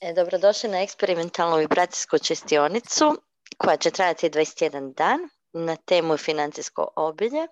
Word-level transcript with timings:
E, 0.00 0.12
dobrodošli 0.14 0.68
na 0.68 0.82
eksperimentalnu 0.82 1.56
vibracijsku 1.56 2.18
čestionicu 2.18 3.22
koja 3.58 3.76
će 3.76 3.90
trajati 3.90 4.30
21 4.30 4.94
dan 4.94 5.18
na 5.52 5.76
temu 5.76 6.16
financijsko 6.16 6.88
obilje. 6.96 7.46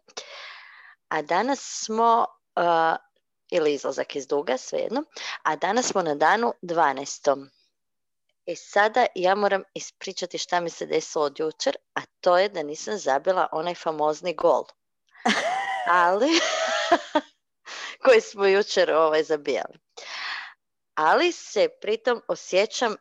A 1.09 1.23
danas 1.23 1.85
smo, 1.85 2.27
uh, 2.57 2.96
ili 3.51 3.75
izlazak 3.75 4.17
iz 4.17 4.27
duga, 4.27 4.57
svejedno, 4.57 5.03
a 5.43 5.57
danas 5.57 5.87
smo 5.87 6.03
na 6.03 6.15
danu 6.15 6.53
12. 6.62 7.49
I 8.49 8.57
sada 8.57 9.07
ja 9.15 9.35
moram 9.35 9.62
ispričati 9.75 10.39
šta 10.39 10.61
mi 10.61 10.71
se 10.71 10.87
desilo 10.87 11.25
od 11.25 11.39
jučer, 11.39 11.77
a 11.95 12.01
to 12.21 12.39
je 12.39 12.49
da 12.49 12.63
nisam 12.63 12.99
zabila 12.99 13.49
onaj 13.53 13.75
famozni 13.75 14.35
gol. 14.35 14.64
Ali, 16.05 16.31
koji 18.05 18.21
smo 18.21 18.46
jučer 18.46 18.91
ovaj, 18.91 19.22
zabijali. 19.22 19.79
Ali 20.95 21.32
se 21.32 21.69
pritom 21.81 22.22
osjećam 22.29 22.96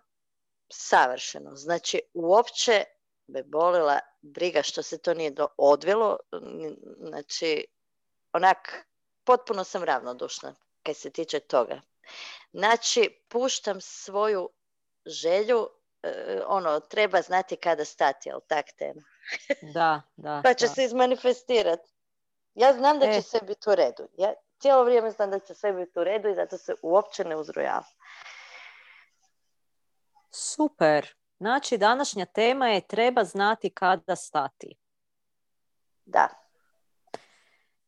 savršeno. 0.69 1.55
Znači, 1.55 2.01
uopće 2.13 2.83
me 3.27 3.43
bolila 3.43 3.99
briga 4.21 4.63
što 4.63 4.83
se 4.83 4.97
to 4.97 5.13
nije 5.13 5.31
do 5.31 5.47
odvilo. 5.57 6.17
Znači, 6.99 7.65
onak, 8.33 8.87
potpuno 9.23 9.63
sam 9.63 9.83
ravnodušna 9.83 10.55
kad 10.83 10.97
se 10.97 11.09
tiče 11.09 11.39
toga. 11.39 11.81
Znači, 12.51 13.09
puštam 13.29 13.81
svoju 13.81 14.49
želju, 15.07 15.69
e, 16.03 16.41
ono, 16.47 16.79
treba 16.79 17.21
znati 17.21 17.55
kada 17.55 17.85
stati, 17.85 18.29
jel 18.29 18.39
tak 18.47 18.65
tema? 18.77 19.01
Da, 19.73 20.01
da. 20.15 20.41
pa 20.43 20.53
će 20.53 20.67
da. 20.67 20.73
se 20.73 20.83
izmanifestirati. 20.83 21.93
Ja 22.55 22.73
znam 22.73 22.99
da 22.99 23.05
će 23.05 23.17
E. 23.17 23.21
sve 23.21 23.39
biti 23.41 23.69
u 23.69 23.75
redu. 23.75 24.07
Ja 24.17 24.33
cijelo 24.59 24.83
vrijeme 24.83 25.11
znam 25.11 25.31
da 25.31 25.39
će 25.39 25.53
sve 25.53 25.73
biti 25.73 25.99
u 25.99 26.03
redu 26.03 26.29
i 26.29 26.35
zato 26.35 26.57
se 26.57 26.75
uopće 26.81 27.25
ne 27.25 27.35
uzrujavam. 27.35 27.83
Super. 30.31 31.15
Znači, 31.37 31.77
današnja 31.77 32.25
tema 32.25 32.67
je 32.67 32.87
treba 32.87 33.23
znati 33.23 33.69
kada 33.69 34.15
stati. 34.15 34.75
Da, 36.05 36.29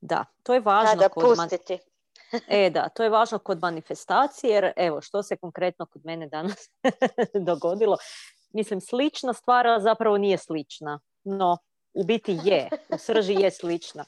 Da, 0.02 0.26
to 0.44 0.54
je 0.54 0.60
važno 0.60 0.92
kada 0.92 1.10
kod 1.10 1.24
pustiti. 1.24 1.80
E, 2.48 2.70
da, 2.70 2.90
to 2.90 3.04
je 3.04 3.10
važno 3.10 3.40
kod 3.40 3.60
manifestacije, 3.62 4.54
jer 4.54 4.74
evo, 4.76 5.02
što 5.02 5.24
se 5.24 5.38
konkretno 5.38 5.86
kod 5.86 6.06
mene 6.06 6.28
danas 6.28 6.70
dogodilo. 7.48 7.98
Mislim, 8.54 8.82
slična 8.82 9.34
stvar, 9.34 9.66
zapravo 9.80 10.18
nije 10.18 10.38
slična. 10.38 11.00
No, 11.24 11.58
u 11.94 12.04
biti 12.04 12.40
je, 12.44 12.70
u 12.94 12.98
srži 12.98 13.34
je 13.34 13.52
slična. 13.52 14.06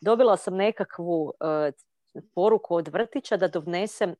Dobila 0.00 0.36
sam 0.36 0.54
nekakvu 0.54 1.32
e, 1.40 1.72
poruku 2.34 2.74
od 2.74 2.88
vrtića 2.88 3.36
da 3.36 3.48
donesem 3.48 4.10
e, 4.10 4.14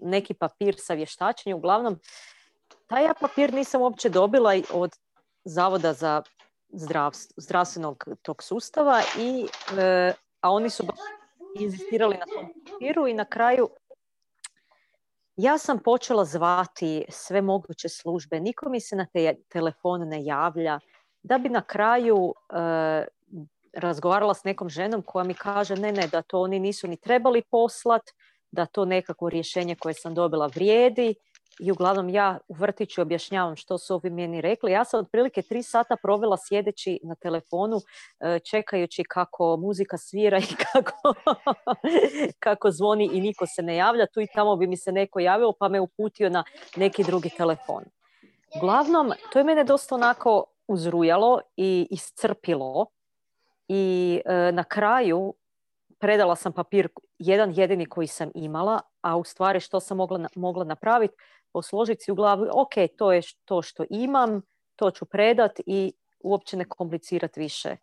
neki 0.00 0.34
papir 0.34 0.74
sa 0.78 0.94
vještačenjem. 0.94 1.58
Uglavnom, 1.58 2.00
taj 2.86 3.04
ja 3.04 3.14
papir 3.20 3.54
nisam 3.54 3.82
uopće 3.82 4.08
dobila 4.08 4.54
od 4.72 4.96
Zavoda 5.44 5.92
za 5.92 6.22
zdravst- 6.72 7.32
zdravstvenog 7.36 8.04
tog 8.22 8.42
sustava, 8.42 9.02
i, 9.18 9.46
e, 9.78 10.12
a 10.40 10.50
oni 10.50 10.70
su 10.70 10.86
inzistirali 11.58 12.16
na 12.16 12.26
tom 12.26 12.52
papiru 12.64 13.06
i 13.06 13.14
na 13.14 13.24
kraju 13.24 13.68
ja 15.36 15.58
sam 15.58 15.78
počela 15.78 16.24
zvati 16.24 17.04
sve 17.08 17.42
moguće 17.42 17.88
službe, 17.88 18.40
niko 18.40 18.68
mi 18.68 18.80
se 18.80 18.96
na 18.96 19.06
te, 19.12 19.34
telefon 19.48 20.08
ne 20.08 20.24
javlja, 20.24 20.80
da 21.22 21.38
bi 21.38 21.48
na 21.48 21.62
kraju 21.62 22.34
e, 22.52 23.06
razgovarala 23.72 24.34
s 24.34 24.44
nekom 24.44 24.68
ženom 24.68 25.02
koja 25.02 25.24
mi 25.24 25.34
kaže 25.34 25.76
ne, 25.76 25.92
ne, 25.92 26.06
da 26.06 26.22
to 26.22 26.40
oni 26.40 26.58
nisu 26.58 26.88
ni 26.88 26.96
trebali 26.96 27.42
poslat, 27.42 28.02
da 28.50 28.66
to 28.66 28.84
nekako 28.84 29.28
rješenje 29.28 29.76
koje 29.76 29.94
sam 29.94 30.14
dobila 30.14 30.46
vrijedi 30.46 31.14
i 31.60 31.70
uglavnom 31.72 32.08
ja 32.08 32.38
u 32.48 32.54
vrtiću 32.54 33.02
objašnjavam 33.02 33.56
što 33.56 33.78
su 33.78 33.94
ovi 33.94 34.10
meni 34.10 34.40
rekli. 34.40 34.72
Ja 34.72 34.84
sam 34.84 35.00
otprilike 35.00 35.42
tri 35.42 35.62
sata 35.62 35.96
provela 36.02 36.36
sjedeći 36.36 37.00
na 37.02 37.14
telefonu 37.14 37.80
e, 38.20 38.38
čekajući 38.38 39.04
kako 39.04 39.56
muzika 39.56 39.98
svira 39.98 40.38
i 40.38 40.54
kako, 40.72 41.14
kako 42.38 42.70
zvoni 42.70 43.10
i 43.12 43.20
niko 43.20 43.46
se 43.46 43.62
ne 43.62 43.76
javlja. 43.76 44.06
Tu 44.06 44.20
i 44.20 44.26
tamo 44.34 44.56
bi 44.56 44.66
mi 44.66 44.76
se 44.76 44.92
neko 44.92 45.20
javio 45.20 45.52
pa 45.58 45.68
me 45.68 45.80
uputio 45.80 46.30
na 46.30 46.44
neki 46.76 47.04
drugi 47.04 47.30
telefon. 47.36 47.84
Uglavnom, 48.56 49.12
to 49.32 49.38
je 49.38 49.44
mene 49.44 49.64
dosta 49.64 49.94
onako 49.94 50.44
uzrujalo 50.68 51.40
i 51.56 51.86
iscrpilo 51.90 52.86
i 53.68 54.20
e, 54.24 54.52
na 54.52 54.64
kraju 54.64 55.34
predala 56.00 56.36
sam 56.36 56.52
papir 56.52 56.88
jedan 57.18 57.52
jedini 57.56 57.86
koji 57.86 58.06
sam 58.06 58.30
imala, 58.34 58.80
a 59.00 59.16
u 59.16 59.24
stvari 59.24 59.60
što 59.60 59.80
sam 59.80 59.96
mogla, 59.96 60.28
mogla 60.34 60.64
napraviti, 60.64 61.14
posložiti 61.52 62.04
si 62.04 62.12
u 62.12 62.14
glavi, 62.14 62.48
ok, 62.52 62.74
to 62.98 63.12
je 63.12 63.22
to 63.44 63.62
što 63.62 63.84
imam, 63.90 64.42
to 64.76 64.90
ću 64.90 65.04
predat 65.04 65.60
i 65.66 65.92
uopće 66.20 66.56
ne 66.56 66.64
komplicirati 66.64 67.40
više. 67.40 67.76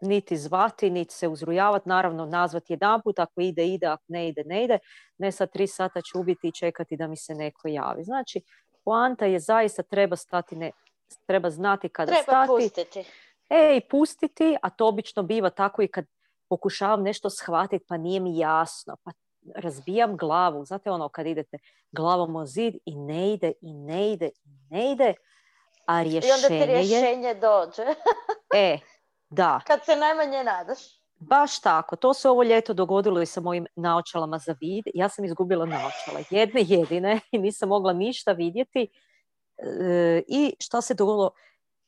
Niti 0.00 0.36
zvati, 0.36 0.90
niti 0.90 1.14
se 1.14 1.28
uzrujavati, 1.28 1.88
naravno 1.88 2.26
nazvati 2.26 2.72
jedan 2.72 3.02
put, 3.02 3.18
ako 3.18 3.40
ide, 3.40 3.66
ide, 3.66 3.86
ako 3.86 4.04
ne 4.08 4.28
ide, 4.28 4.44
ne 4.44 4.64
ide. 4.64 4.78
Ne 5.18 5.32
sad 5.32 5.52
tri 5.52 5.66
sata 5.66 6.00
ću 6.00 6.20
ubiti 6.20 6.48
i 6.48 6.52
čekati 6.52 6.96
da 6.96 7.06
mi 7.06 7.16
se 7.16 7.34
neko 7.34 7.68
javi. 7.68 8.04
Znači, 8.04 8.40
poanta 8.84 9.26
je 9.26 9.40
zaista 9.40 9.82
treba 9.82 10.16
stati, 10.16 10.56
ne, 10.56 10.70
treba 11.26 11.50
znati 11.50 11.88
kada 11.88 12.12
Treba 12.12 12.22
stati. 12.22 12.48
pustiti. 12.48 13.04
E, 13.50 13.76
i 13.76 13.80
pustiti, 13.90 14.56
a 14.62 14.70
to 14.70 14.86
obično 14.86 15.22
biva 15.22 15.50
tako 15.50 15.82
i 15.82 15.88
kad 15.88 16.04
pokušavam 16.48 17.02
nešto 17.02 17.30
shvatiti 17.30 17.84
pa 17.88 17.96
nije 17.96 18.20
mi 18.20 18.38
jasno, 18.38 18.96
pa 19.04 19.10
razbijam 19.56 20.16
glavu. 20.16 20.64
Znate 20.64 20.90
ono 20.90 21.08
kad 21.08 21.26
idete 21.26 21.58
glavom 21.92 22.36
o 22.36 22.46
zid 22.46 22.74
i 22.86 22.96
ne 22.96 23.32
ide, 23.32 23.52
i 23.60 23.74
ne 23.74 24.12
ide, 24.12 24.30
i 24.44 24.48
ne 24.70 24.92
ide, 24.92 25.14
a 25.86 26.02
I 26.02 26.06
onda 26.06 26.48
ti 26.48 26.66
rješenje 26.66 26.72
je... 26.72 27.00
rješenje 27.00 27.34
dođe. 27.34 27.82
E, 28.54 28.78
da, 29.30 29.60
Kad 29.66 29.84
se 29.84 29.96
najmanje 29.96 30.44
nadaš. 30.44 30.78
baš 31.18 31.60
tako. 31.60 31.96
To 31.96 32.14
se 32.14 32.28
ovo 32.28 32.42
ljeto 32.42 32.74
dogodilo 32.74 33.22
i 33.22 33.26
sa 33.26 33.40
mojim 33.40 33.66
naočalama 33.76 34.38
za 34.38 34.54
vid. 34.60 34.84
Ja 34.94 35.08
sam 35.08 35.24
izgubila 35.24 35.66
naočala, 35.66 36.24
jedne 36.30 36.64
jedine 36.66 37.20
i 37.32 37.38
nisam 37.38 37.68
mogla 37.68 37.92
ništa 37.92 38.32
vidjeti. 38.32 38.88
E, 39.58 40.22
I 40.28 40.54
šta 40.60 40.80
se 40.80 40.94
dogodilo? 40.94 41.30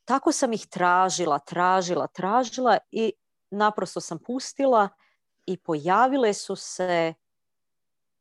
Tako 0.05 0.31
sam 0.31 0.53
ih 0.53 0.67
tražila, 0.67 1.39
tražila, 1.39 2.07
tražila 2.07 2.77
i 2.91 3.13
naprosto 3.51 4.01
sam 4.01 4.19
pustila 4.19 4.89
i 5.45 5.57
pojavile 5.57 6.33
su 6.33 6.55
se 6.55 7.13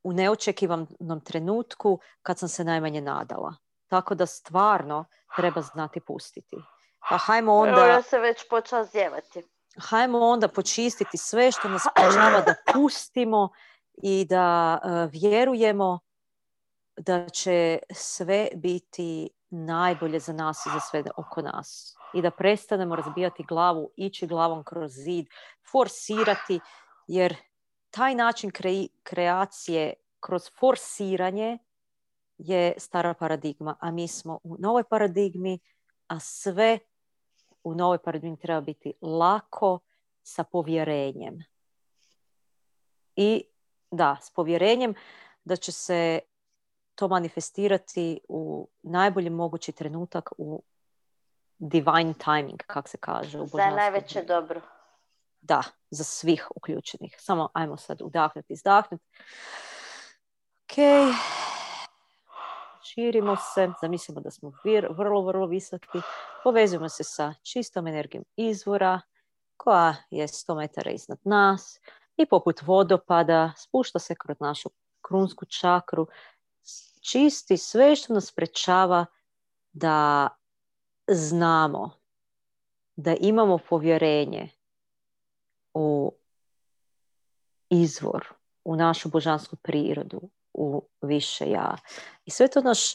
u 0.03 0.13
neočekivanom 0.13 1.21
trenutku 1.25 1.99
kad 2.23 2.39
sam 2.39 2.49
se 2.49 2.65
najmanje 2.65 3.01
nadala. 3.01 3.55
Tako 3.89 4.15
da 4.15 4.27
stvarno 4.27 5.05
treba 5.37 5.61
znati 5.61 6.01
pustiti. 6.01 6.57
Pa 7.09 7.17
hajmo 7.17 7.53
Evo, 7.53 7.63
onda 7.63 7.87
ja 7.87 8.03
se 8.03 8.19
već 8.19 8.49
počela 8.51 8.85
zjevati. 8.85 9.43
hajmo 9.79 10.19
onda 10.19 10.49
počistiti 10.49 11.17
sve 11.19 11.53
što 11.53 11.69
nas 11.69 11.83
sprečava 11.83 12.41
da 12.41 12.55
pustimo 12.73 13.49
i 14.03 14.27
da 14.29 14.79
e, 14.85 15.09
vjerujemo 15.13 15.99
da 16.97 17.29
će 17.29 17.79
sve 17.91 18.49
biti 18.55 19.31
najbolje 19.51 20.19
za 20.19 20.33
nas 20.33 20.67
i 20.67 20.71
za 20.71 20.81
sve 20.81 21.05
oko 21.17 21.43
nas. 21.43 21.97
I 22.15 22.23
da 22.23 22.31
prestanemo 22.31 22.97
razbijati 22.97 23.45
glavu, 23.49 23.91
ići 23.97 24.27
glavom 24.27 24.65
kroz 24.65 24.93
zid, 24.93 25.27
forsirati, 25.73 26.61
jer 27.07 27.37
taj 27.93 28.15
način 28.15 28.51
krei- 28.51 28.89
kreacije 29.03 29.95
kroz 30.21 30.51
forsiranje 30.59 31.59
je 32.39 32.75
stara 32.79 33.15
paradigma, 33.15 33.77
a 33.81 33.91
mi 33.91 34.09
smo 34.09 34.39
u 34.43 34.57
novoj 34.59 34.85
paradigmi, 34.85 35.59
a 36.07 36.21
sve 36.21 36.79
u 37.65 37.75
novoj 37.75 37.99
paradigmi 37.99 38.37
treba 38.37 38.61
biti 38.61 38.93
lako 39.03 39.79
sa 40.23 40.45
povjerenjem. 40.45 41.39
I 43.17 43.45
da, 43.91 44.17
s 44.23 44.31
povjerenjem 44.31 44.95
da 45.45 45.57
će 45.57 45.73
se 45.73 46.21
to 46.95 47.09
manifestirati 47.09 48.21
u 48.29 48.69
najbolji 48.83 49.31
mogući 49.31 49.73
trenutak 49.73 50.33
u 50.39 50.63
divine 51.59 52.15
timing, 52.15 52.63
kak 52.67 52.89
se 52.89 52.97
kaže. 52.97 53.41
U 53.41 53.47
Za 53.47 53.71
najveće 53.71 54.23
dobro. 54.23 54.61
Da, 55.43 55.63
za 55.91 56.05
svih 56.05 56.49
uključenih. 56.57 57.17
Samo 57.19 57.49
ajmo 57.53 57.77
sad 57.77 58.03
udahnuti, 58.03 58.53
izdahnuti. 58.53 59.05
Ok. 60.65 60.77
Širimo 62.85 63.37
se, 63.55 63.73
zamislimo 63.81 64.21
da 64.21 64.31
smo 64.31 64.53
vir- 64.65 64.97
vrlo, 64.97 65.23
vrlo 65.23 65.47
visoki. 65.47 66.01
Povezujemo 66.45 66.89
se 66.89 67.05
sa 67.05 67.35
čistom 67.43 67.87
energijom 67.87 68.25
izvora 68.37 69.01
koja 69.57 69.95
je 70.11 70.27
100 70.27 70.57
metara 70.57 70.91
iznad 70.91 71.19
nas 71.25 71.81
i 72.17 72.27
poput 72.27 72.63
vodopada 72.63 73.53
spušta 73.57 73.99
se 73.99 74.15
kroz 74.15 74.41
našu 74.41 74.69
krunsku 75.01 75.45
čakru, 75.45 76.07
čisti 77.01 77.57
sve 77.57 77.97
što 77.97 78.15
nas 78.15 78.27
sprečava 78.27 79.07
da 79.73 80.29
znamo 81.09 81.91
da 82.97 83.15
imamo 83.21 83.59
povjerenje 83.59 84.49
u 85.75 86.13
izvor, 87.71 88.29
u 88.65 88.77
našu 88.77 89.09
božansku 89.09 89.57
prirodu, 89.57 90.21
u 90.53 90.83
više 91.03 91.51
ja. 91.51 91.77
I 92.25 92.31
sve 92.31 92.49
to 92.49 92.61
naš, 92.61 92.95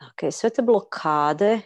ok, 0.00 0.32
sve 0.32 0.50
te 0.50 0.62
blokade 0.62 1.60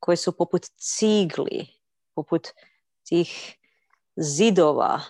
koje 0.00 0.16
su 0.16 0.32
poput 0.32 0.62
cigli, 0.76 1.66
poput 2.14 2.48
tih 3.08 3.56
zidova, 4.16 5.00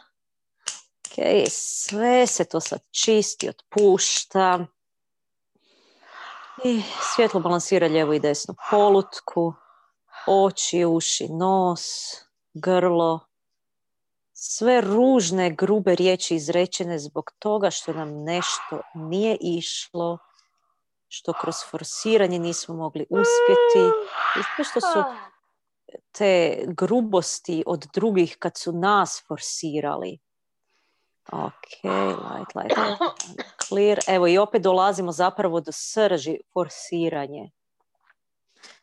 ok, 1.06 1.48
sve 1.50 2.26
se 2.26 2.44
to 2.44 2.60
sad 2.60 2.80
čisti, 2.90 3.48
otpušta, 3.48 4.66
i 6.64 6.82
svjetlo 7.14 7.40
balansira 7.40 7.86
lijevu 7.86 8.14
i 8.14 8.20
desnu 8.20 8.54
polutku, 8.70 9.54
oči, 10.26 10.84
uši, 10.84 11.28
nos, 11.28 12.14
grlo. 12.56 13.20
Sve 14.32 14.80
ružne, 14.80 15.50
grube 15.50 15.94
riječi 15.94 16.34
izrečene 16.34 16.98
zbog 16.98 17.30
toga 17.38 17.70
što 17.70 17.92
nam 17.92 18.24
nešto 18.24 18.80
nije 18.94 19.36
išlo, 19.40 20.18
što 21.08 21.32
kroz 21.32 21.54
forsiranje 21.70 22.38
nismo 22.38 22.74
mogli 22.74 23.06
uspjeti. 23.10 23.96
I 24.40 24.64
što 24.64 24.80
su 24.80 25.04
te 26.12 26.64
grubosti 26.66 27.62
od 27.66 27.86
drugih 27.94 28.36
kad 28.38 28.56
su 28.56 28.72
nas 28.72 29.24
forsirali. 29.28 30.18
Ok, 31.32 31.84
light, 31.84 32.54
light, 32.54 32.78
clear. 33.68 33.98
Evo 34.06 34.26
i 34.26 34.38
opet 34.38 34.62
dolazimo 34.62 35.12
zapravo 35.12 35.60
do 35.60 35.72
srži, 35.72 36.38
forsiranje. 36.52 37.50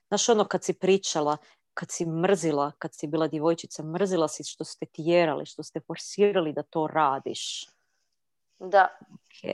Znaš 0.07 0.29
ono 0.29 0.45
kad 0.45 0.63
si 0.63 0.73
pričala, 0.73 1.37
kad 1.73 1.91
si 1.91 2.05
mrzila, 2.05 2.71
kad 2.79 2.93
si 2.93 3.07
bila 3.07 3.27
djevojčica, 3.27 3.83
mrzila 3.83 4.27
si 4.27 4.43
što 4.43 4.63
ste 4.63 4.85
tjerali, 4.85 5.45
što 5.45 5.63
ste 5.63 5.79
forsirali 5.79 6.53
da 6.53 6.63
to 6.63 6.87
radiš. 6.87 7.67
Da. 8.59 8.87
Ok. 9.13 9.51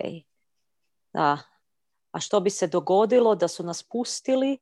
Da. 1.13 1.37
A 2.11 2.19
što 2.19 2.39
bi 2.39 2.49
se 2.49 2.67
dogodilo 2.67 3.35
da 3.35 3.47
su 3.47 3.63
nas 3.63 3.83
pustili 3.83 4.57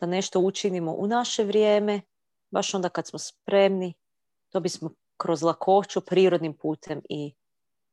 da 0.00 0.06
nešto 0.06 0.40
učinimo 0.40 0.92
u 0.92 1.06
naše 1.06 1.44
vrijeme, 1.44 2.00
baš 2.50 2.74
onda 2.74 2.88
kad 2.88 3.06
smo 3.06 3.18
spremni, 3.18 3.94
to 4.48 4.60
bismo 4.60 4.90
kroz 5.16 5.42
lakoću 5.42 6.00
prirodnim 6.00 6.54
putem 6.54 7.02
i 7.08 7.34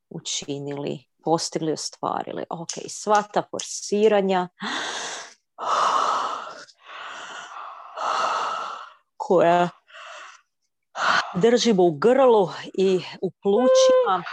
učinili, 0.09 1.03
postigli, 1.23 1.71
ostvarili. 1.71 2.43
Ok, 2.49 2.69
sva 2.89 3.23
ta 3.33 3.43
forsiranja 3.51 4.47
koja 9.27 9.69
držimo 11.35 11.83
u 11.83 11.91
grlu 11.91 12.49
i 12.77 12.99
u 13.21 13.31
plućima, 13.41 14.23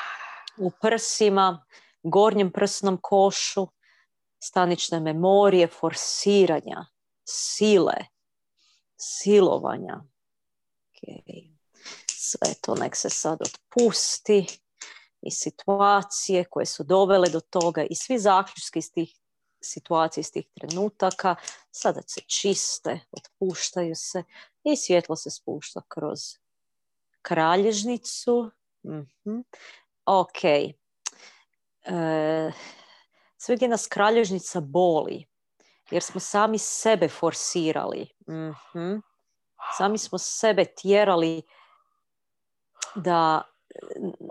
u 0.59 0.71
prsima, 0.83 1.65
gornjem 2.03 2.53
prsnom 2.53 2.99
košu, 3.03 3.67
stanične 4.43 5.01
memorije, 5.01 5.67
forsiranja, 5.67 6.87
sile, 7.25 7.97
silovanja. 8.97 10.01
Okay 10.91 11.61
sve 12.31 12.55
to 12.61 12.75
nek 12.75 12.97
se 12.97 13.11
sad 13.11 13.39
otpusti 13.43 14.47
i 15.23 15.31
situacije 15.31 16.45
koje 16.45 16.67
su 16.67 16.85
dovele 16.85 17.29
do 17.29 17.41
toga 17.41 17.83
i 17.91 17.95
svi 17.95 18.19
zaključki 18.19 18.79
iz 18.79 18.93
tih 18.93 19.20
situacija, 19.61 20.21
iz 20.21 20.33
tih 20.33 20.47
trenutaka 20.55 21.37
sada 21.71 22.01
se 22.07 22.21
čiste, 22.21 23.01
otpuštaju 23.11 23.95
se 23.95 24.23
i 24.65 24.77
svjetlo 24.77 25.17
se 25.17 25.31
spušta 25.31 25.83
kroz 25.89 26.19
kralježnicu. 27.23 28.51
mm 28.85 29.41
Ok. 30.05 30.45
E, 30.45 30.73
sve 33.37 33.57
gdje 33.57 33.69
nas 33.69 33.87
kralježnica 33.87 34.61
boli, 34.61 35.27
jer 35.91 36.03
smo 36.03 36.21
sami 36.21 36.59
sebe 36.59 37.09
forsirali. 37.09 38.09
mm 38.29 39.01
Sami 39.77 39.99
smo 39.99 40.19
sebe 40.19 40.65
tjerali 40.65 41.43
da 42.95 43.43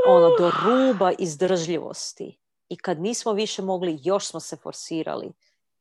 ono 0.07 0.29
do 0.37 0.51
ruba 0.65 1.11
izdržljivosti 1.19 2.39
i 2.69 2.77
kad 2.77 3.01
nismo 3.01 3.33
više 3.33 3.61
mogli 3.61 3.99
još 4.03 4.27
smo 4.27 4.39
se 4.39 4.55
forsirali 4.55 5.31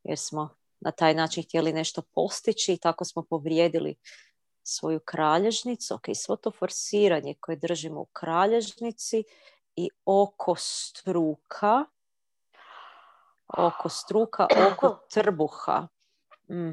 jer 0.04 0.18
smo 0.18 0.48
na 0.80 0.90
taj 0.90 1.14
način 1.14 1.42
htjeli 1.42 1.72
nešto 1.72 2.02
postići 2.02 2.72
i 2.72 2.76
tako 2.76 3.04
smo 3.04 3.22
povrijedili 3.22 3.94
svoju 4.62 5.00
kralježnicu. 5.00 5.94
Ok, 5.94 6.04
svo 6.14 6.36
to 6.36 6.50
forsiranje 6.50 7.34
koje 7.40 7.56
držimo 7.56 8.00
u 8.00 8.04
kralježnici 8.04 9.24
i 9.76 9.90
oko 10.04 10.54
struka, 10.58 11.84
oko 13.58 13.88
struka, 13.88 14.46
oko 14.72 14.98
trbuha. 15.10 15.88
mm 16.48 16.72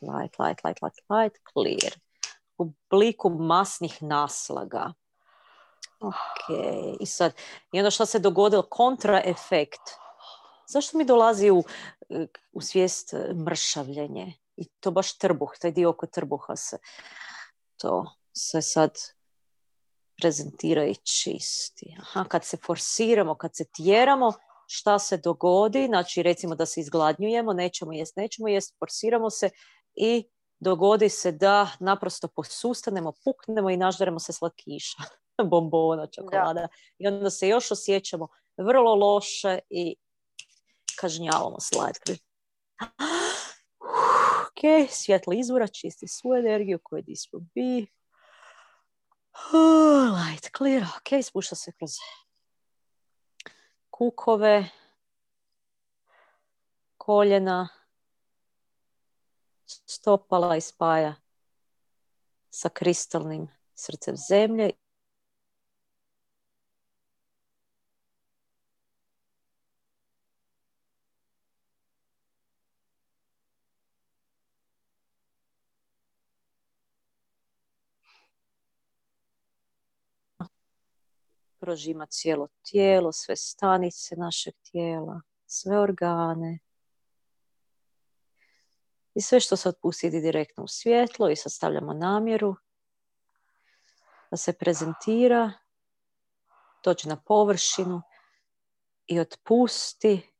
Light, 0.00 0.38
light, 0.38 0.64
light, 0.64 0.82
light, 0.82 0.98
light, 1.08 1.36
clear. 1.52 1.94
U 2.58 2.72
obliku 2.90 3.30
masnih 3.30 4.02
naslaga. 4.02 4.92
Ok, 6.08 6.56
i 7.00 7.06
sad, 7.06 7.32
i 7.72 7.78
onda 7.78 7.90
što 7.90 8.06
se 8.06 8.18
dogodilo, 8.18 8.62
kontraefekt. 8.62 9.80
Zašto 10.68 10.98
mi 10.98 11.04
dolazi 11.04 11.50
u, 11.50 11.64
u 12.52 12.60
svijest 12.60 13.14
mršavljenje? 13.46 14.32
I 14.56 14.68
to 14.80 14.90
baš 14.90 15.18
trbuh, 15.18 15.52
taj 15.60 15.72
dio 15.72 15.90
oko 15.90 16.06
trbuha 16.06 16.56
se 16.56 16.78
to 17.76 18.04
se 18.36 18.62
sad 18.62 18.90
prezentira 20.16 20.84
i 20.84 20.94
čisti. 20.94 21.96
Aha, 22.00 22.24
kad 22.28 22.44
se 22.44 22.56
forsiramo, 22.56 23.34
kad 23.34 23.56
se 23.56 23.64
tjeramo, 23.64 24.32
šta 24.66 24.98
se 24.98 25.16
dogodi? 25.16 25.86
Znači, 25.86 26.22
recimo 26.22 26.54
da 26.54 26.66
se 26.66 26.80
izgladnjujemo, 26.80 27.52
nećemo 27.52 27.92
jest, 27.92 28.16
nećemo 28.16 28.48
jest, 28.48 28.76
forsiramo 28.78 29.30
se 29.30 29.50
i 29.94 30.28
dogodi 30.60 31.08
se 31.08 31.32
da 31.32 31.68
naprosto 31.80 32.28
posustanemo, 32.28 33.12
puknemo 33.24 33.70
i 33.70 33.76
naždaremo 33.76 34.18
se 34.18 34.32
slatkiša. 34.32 35.02
bombona, 35.50 36.06
čokolada. 36.06 36.68
I 36.98 37.06
onda 37.06 37.30
se 37.30 37.48
još 37.48 37.70
osjećamo 37.70 38.28
vrlo 38.56 38.94
loše 38.94 39.58
i 39.70 39.96
kažnjavamo 41.00 41.60
slatkri. 41.60 42.18
Ok, 44.54 44.90
svjetlo 44.90 45.32
izvora 45.32 45.66
čisti 45.66 46.08
svu 46.08 46.34
energiju 46.34 46.78
koju 46.82 47.02
dispo 47.02 47.38
bi. 47.54 47.86
Light 50.16 50.56
clear, 50.56 50.82
ok, 50.82 51.24
spušta 51.24 51.56
se 51.56 51.72
kroz 51.72 51.90
kukove, 53.90 54.70
koljena, 56.96 57.68
stopala 59.66 60.56
i 60.56 60.60
spaja 60.60 61.14
sa 62.50 62.68
kristalnim 62.68 63.48
srcem 63.74 64.16
zemlje 64.16 64.70
prožima 81.64 82.06
cijelo 82.06 82.48
tijelo, 82.62 83.12
sve 83.12 83.36
stanice 83.36 84.16
našeg 84.16 84.54
tijela, 84.62 85.20
sve 85.46 85.78
organe. 85.78 86.58
I 89.14 89.20
sve 89.20 89.40
što 89.40 89.56
se 89.56 89.68
otpusti 89.68 90.10
direktno 90.10 90.64
u 90.64 90.68
svjetlo 90.68 91.30
i 91.30 91.36
sad 91.36 91.52
stavljamo 91.52 91.92
namjeru 91.92 92.56
da 94.30 94.36
se 94.36 94.52
prezentira, 94.52 95.52
dođe 96.84 97.08
na 97.08 97.16
površinu 97.16 98.02
i 99.06 99.20
otpusti. 99.20 100.30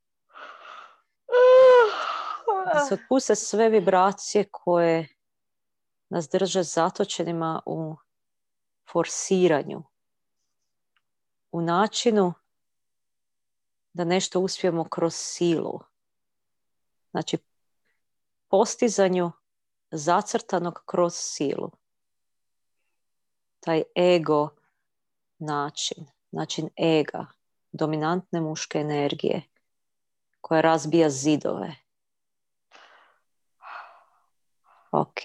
Da 2.75 2.85
se 2.85 2.95
otpuste 2.95 3.35
sve 3.35 3.69
vibracije 3.69 4.45
koje 4.50 5.09
nas 6.09 6.28
drže 6.28 6.62
zatočenima 6.62 7.62
u 7.66 7.97
forsiranju 8.93 9.94
u 11.55 11.61
načinu 11.61 12.35
da 13.93 14.05
nešto 14.05 14.41
uspijemo 14.41 14.85
kroz 14.85 15.15
silu. 15.15 15.81
Znači, 17.11 17.39
postizanju 18.49 19.33
zacrtanog 19.91 20.83
kroz 20.87 21.15
silu. 21.17 21.71
Taj 23.61 23.83
ego 23.97 24.49
način, 25.39 26.07
način 26.31 26.69
ega, 26.77 27.27
dominantne 27.73 28.41
muške 28.41 28.79
energije 28.79 29.43
koja 30.41 30.61
razbija 30.61 31.11
zidove. 31.11 31.75
Ok. 34.93 35.21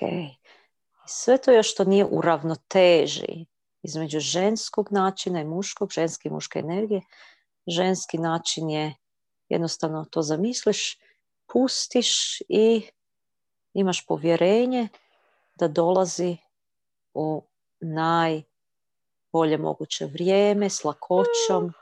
Sve 1.06 1.38
to 1.38 1.52
još 1.52 1.72
što 1.72 1.84
nije 1.84 2.06
u 2.06 2.22
ravnoteži 2.22 3.46
između 3.84 4.20
ženskog 4.20 4.88
načina 4.92 5.42
i 5.42 5.46
muškog, 5.46 5.92
ženske 5.92 6.30
i 6.30 6.32
muške 6.32 6.60
energije. 6.60 7.02
Ženski 7.68 8.18
način 8.18 8.70
je 8.70 8.96
jednostavno 9.50 10.06
to 10.12 10.22
zamisliš, 10.22 11.00
pustiš 11.54 12.42
i 12.50 12.90
imaš 13.74 14.06
povjerenje 14.06 14.88
da 15.56 15.68
dolazi 15.68 16.38
u 17.14 17.44
najbolje 17.80 19.58
moguće 19.58 20.06
vrijeme, 20.06 20.70
s 20.70 20.84
lakoćom. 20.84 21.74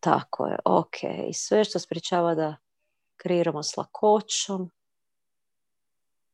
Tako 0.00 0.46
je, 0.46 0.56
ok. 0.64 0.96
I 1.28 1.34
sve 1.34 1.64
što 1.64 1.78
spričava 1.78 2.34
da 2.34 2.56
kreiramo 3.16 3.62
s 3.62 3.76
lakoćom 3.76 4.70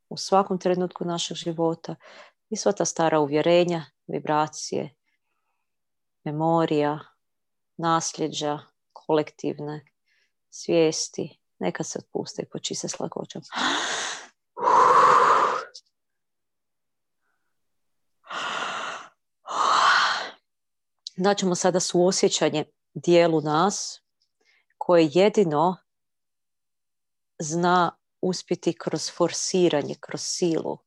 u 0.08 0.16
svakom 0.16 0.58
trenutku 0.58 1.04
našeg 1.04 1.36
života 1.36 1.94
i 2.50 2.56
sva 2.56 2.72
ta 2.72 2.84
stara 2.84 3.20
uvjerenja, 3.20 3.84
vibracije, 4.06 4.94
memorija, 6.24 6.98
nasljeđa, 7.76 8.58
kolektivne 8.92 9.84
svijesti, 10.50 11.40
neka 11.58 11.84
se 11.84 11.98
otpuste 11.98 12.42
i 12.42 12.48
počiste 12.48 12.88
s 12.88 13.00
lakoćom. 13.00 13.42
Daćemo 21.16 21.54
sada 21.54 21.80
suosjećanje 21.80 22.64
dijelu 22.94 23.40
nas 23.40 24.02
koje 24.78 25.10
jedino 25.12 25.76
zna 27.38 27.96
uspjeti 28.20 28.78
kroz 28.78 29.10
forsiranje, 29.16 29.94
kroz 30.00 30.20
silu. 30.20 30.85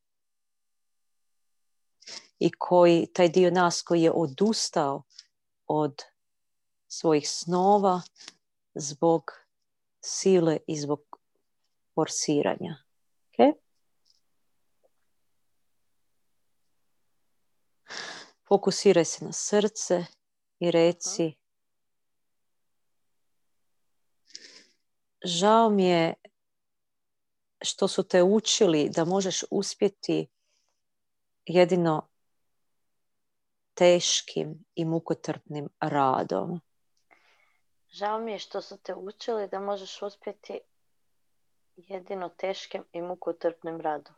I 2.40 2.50
koji, 2.58 3.06
taj 3.12 3.28
dio 3.28 3.50
nas 3.50 3.82
koji 3.82 4.02
je 4.02 4.12
odustao 4.12 5.02
od 5.66 6.02
svojih 6.88 7.30
snova 7.30 8.02
zbog 8.74 9.30
sile 10.00 10.58
i 10.66 10.80
zbog 10.80 11.18
forsiranja. 11.94 12.76
Okay? 13.32 13.52
Fokusiraj 18.48 19.04
se 19.04 19.24
na 19.24 19.32
srce 19.32 20.04
i 20.58 20.70
reci 20.70 21.40
žao 25.24 25.70
mi 25.70 25.84
je 25.84 26.14
što 27.62 27.88
su 27.88 28.08
te 28.08 28.22
učili 28.22 28.88
da 28.88 29.04
možeš 29.04 29.44
uspjeti 29.50 30.28
jedino 31.46 32.09
teškim 33.80 34.64
i 34.74 34.84
mukotrpnim 34.84 35.68
radom. 35.80 36.60
Žao 37.88 38.18
mi 38.20 38.32
je 38.32 38.38
što 38.38 38.60
su 38.62 38.76
te 38.76 38.94
učili 38.94 39.48
da 39.48 39.60
možeš 39.60 40.02
uspjeti 40.02 40.60
jedino 41.76 42.28
teškim 42.28 42.84
i 42.92 43.02
mukotrpnim 43.02 43.80
radom. 43.80 44.14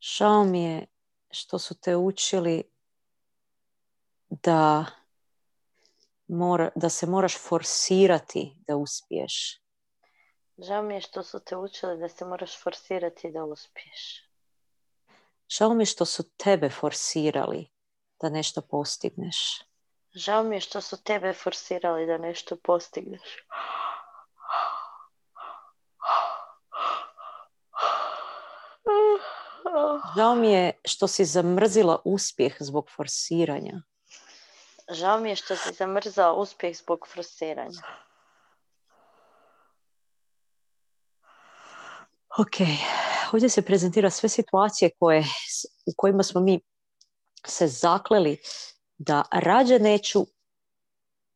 Žao 0.00 0.44
mi 0.44 0.64
je 0.64 0.86
što 1.30 1.58
su 1.58 1.80
te 1.80 1.96
učili 1.96 2.62
da, 4.28 4.86
mora, 6.28 6.70
da 6.76 6.88
se 6.88 7.06
moraš 7.06 7.38
forsirati 7.48 8.56
da 8.66 8.76
uspiješ. 8.76 9.60
Žao 10.58 10.82
mi 10.82 10.94
je 10.94 11.00
što 11.00 11.22
su 11.22 11.40
te 11.40 11.56
učili 11.56 11.98
da 11.98 12.08
se 12.08 12.24
moraš 12.24 12.62
forsirati 12.62 13.30
da 13.32 13.44
uspiješ. 13.44 14.23
Žao 15.48 15.74
mi 15.74 15.82
je 15.82 15.86
što 15.86 16.04
su 16.04 16.22
tebe 16.36 16.70
forsirali 16.70 17.70
da 18.20 18.28
nešto 18.28 18.60
postigneš. 18.60 19.62
Žao 20.14 20.42
mi 20.42 20.56
je 20.56 20.60
što 20.60 20.80
su 20.80 21.02
tebe 21.02 21.32
forsirali 21.32 22.06
da 22.06 22.18
nešto 22.18 22.56
postigneš. 22.56 23.46
Žao 30.16 30.34
mi 30.34 30.52
je 30.52 30.72
što 30.84 31.08
si 31.08 31.24
zamrzila 31.24 32.02
uspjeh 32.04 32.56
zbog 32.60 32.90
forsiranja. 32.90 33.82
Žao 34.88 35.18
mi 35.20 35.28
je 35.28 35.36
što 35.36 35.56
si 35.56 35.72
zamrzao 35.72 36.34
uspjeh 36.34 36.76
zbog 36.76 37.08
forsiranja. 37.14 37.80
Ok, 42.38 42.56
ovdje 43.34 43.48
se 43.48 43.62
prezentira 43.62 44.10
sve 44.10 44.28
situacije 44.28 44.90
koje, 44.98 45.24
u 45.86 45.92
kojima 45.96 46.22
smo 46.22 46.40
mi 46.40 46.60
se 47.46 47.68
zakleli 47.68 48.38
da 48.98 49.24
rađe 49.32 49.78
neću, 49.78 50.26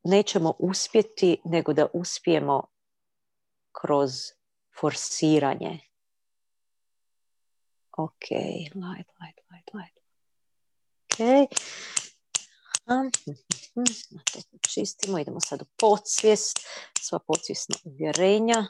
nećemo 0.03 0.53
uspjeti 0.59 1.41
nego 1.45 1.73
da 1.73 1.87
uspijemo 1.93 2.67
kroz 3.71 4.11
forsiranje. 4.79 5.79
Ok, 7.97 8.29
light, 8.31 9.09
light, 9.19 9.39
light, 9.51 9.69
light. 9.73 9.99
Ok. 11.09 11.17
Čistimo, 14.73 15.19
idemo 15.19 15.39
sad 15.39 15.61
u 15.61 15.65
podsvijest, 15.77 16.59
sva 17.01 17.19
podsvjesna 17.19 17.75
uvjerenja 17.83 18.67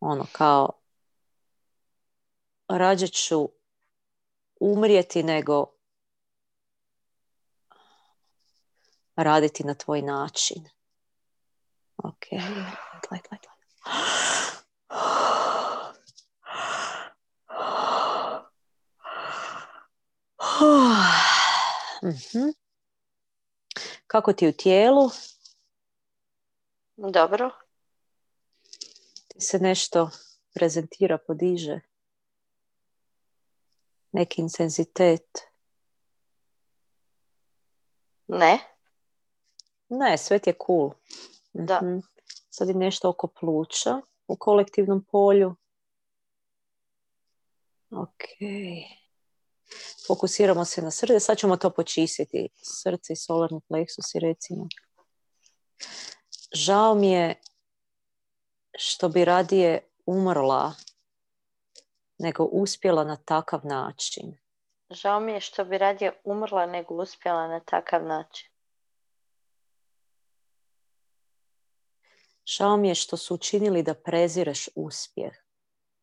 ono 0.00 0.26
kao 0.32 0.70
rađe 2.68 3.08
ću 3.08 3.48
umrijeti 4.60 5.22
nego 5.22 5.66
raditi 9.16 9.64
na 9.64 9.74
tvoj 9.74 10.02
način. 10.02 10.68
Ok, 11.96 12.24
light, 13.10 13.30
light. 13.30 13.46
Mhm. 22.02 22.48
Kako 24.06 24.32
ti 24.32 24.48
u 24.48 24.52
tijelu? 24.52 25.10
Dobro 26.96 27.65
se 29.38 29.58
nešto 29.58 30.10
prezentira, 30.54 31.18
podiže. 31.26 31.80
Neki 34.12 34.40
intenzitet. 34.40 35.38
Ne. 38.28 38.58
Ne, 39.88 40.18
sve 40.18 40.40
je 40.46 40.54
cool. 40.66 40.90
Da. 41.52 41.80
Mhm. 41.82 41.98
Sad 42.50 42.68
je 42.68 42.74
nešto 42.74 43.08
oko 43.08 43.26
pluća 43.26 44.00
u 44.26 44.36
kolektivnom 44.36 45.04
polju. 45.10 45.54
Ok. 47.90 48.22
Fokusiramo 50.06 50.64
se 50.64 50.82
na 50.82 50.90
srce. 50.90 51.20
Sad 51.20 51.38
ćemo 51.38 51.56
to 51.56 51.70
počistiti. 51.70 52.48
Srce 52.62 53.12
i 53.12 53.16
solarni 53.16 53.60
pleksus 53.68 54.14
i 54.14 54.18
recimo. 54.18 54.68
Žao 56.52 56.94
mi 56.94 57.10
je 57.10 57.40
što 58.78 59.08
bi 59.08 59.24
radije 59.24 59.80
umrla 60.06 60.72
nego 62.18 62.44
uspjela 62.44 63.04
na 63.04 63.16
takav 63.16 63.60
način. 63.64 64.36
Žao 64.90 65.20
mi 65.20 65.32
je 65.32 65.40
što 65.40 65.64
bi 65.64 65.78
radije 65.78 66.20
umrla 66.24 66.66
nego 66.66 66.94
uspjela 66.94 67.48
na 67.48 67.60
takav 67.60 68.04
način. 68.04 68.48
Žao 72.46 72.76
mi 72.76 72.88
je 72.88 72.94
što 72.94 73.16
su 73.16 73.34
učinili 73.34 73.82
da 73.82 73.94
prezireš 73.94 74.68
uspjeh. 74.74 75.32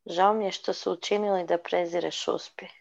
Žao 0.05 0.33
mi 0.33 0.45
je 0.45 0.51
što 0.51 0.73
su 0.73 0.91
učinili 0.91 1.45
da 1.45 1.57
prezireš 1.57 2.27
uspjeh. 2.27 2.71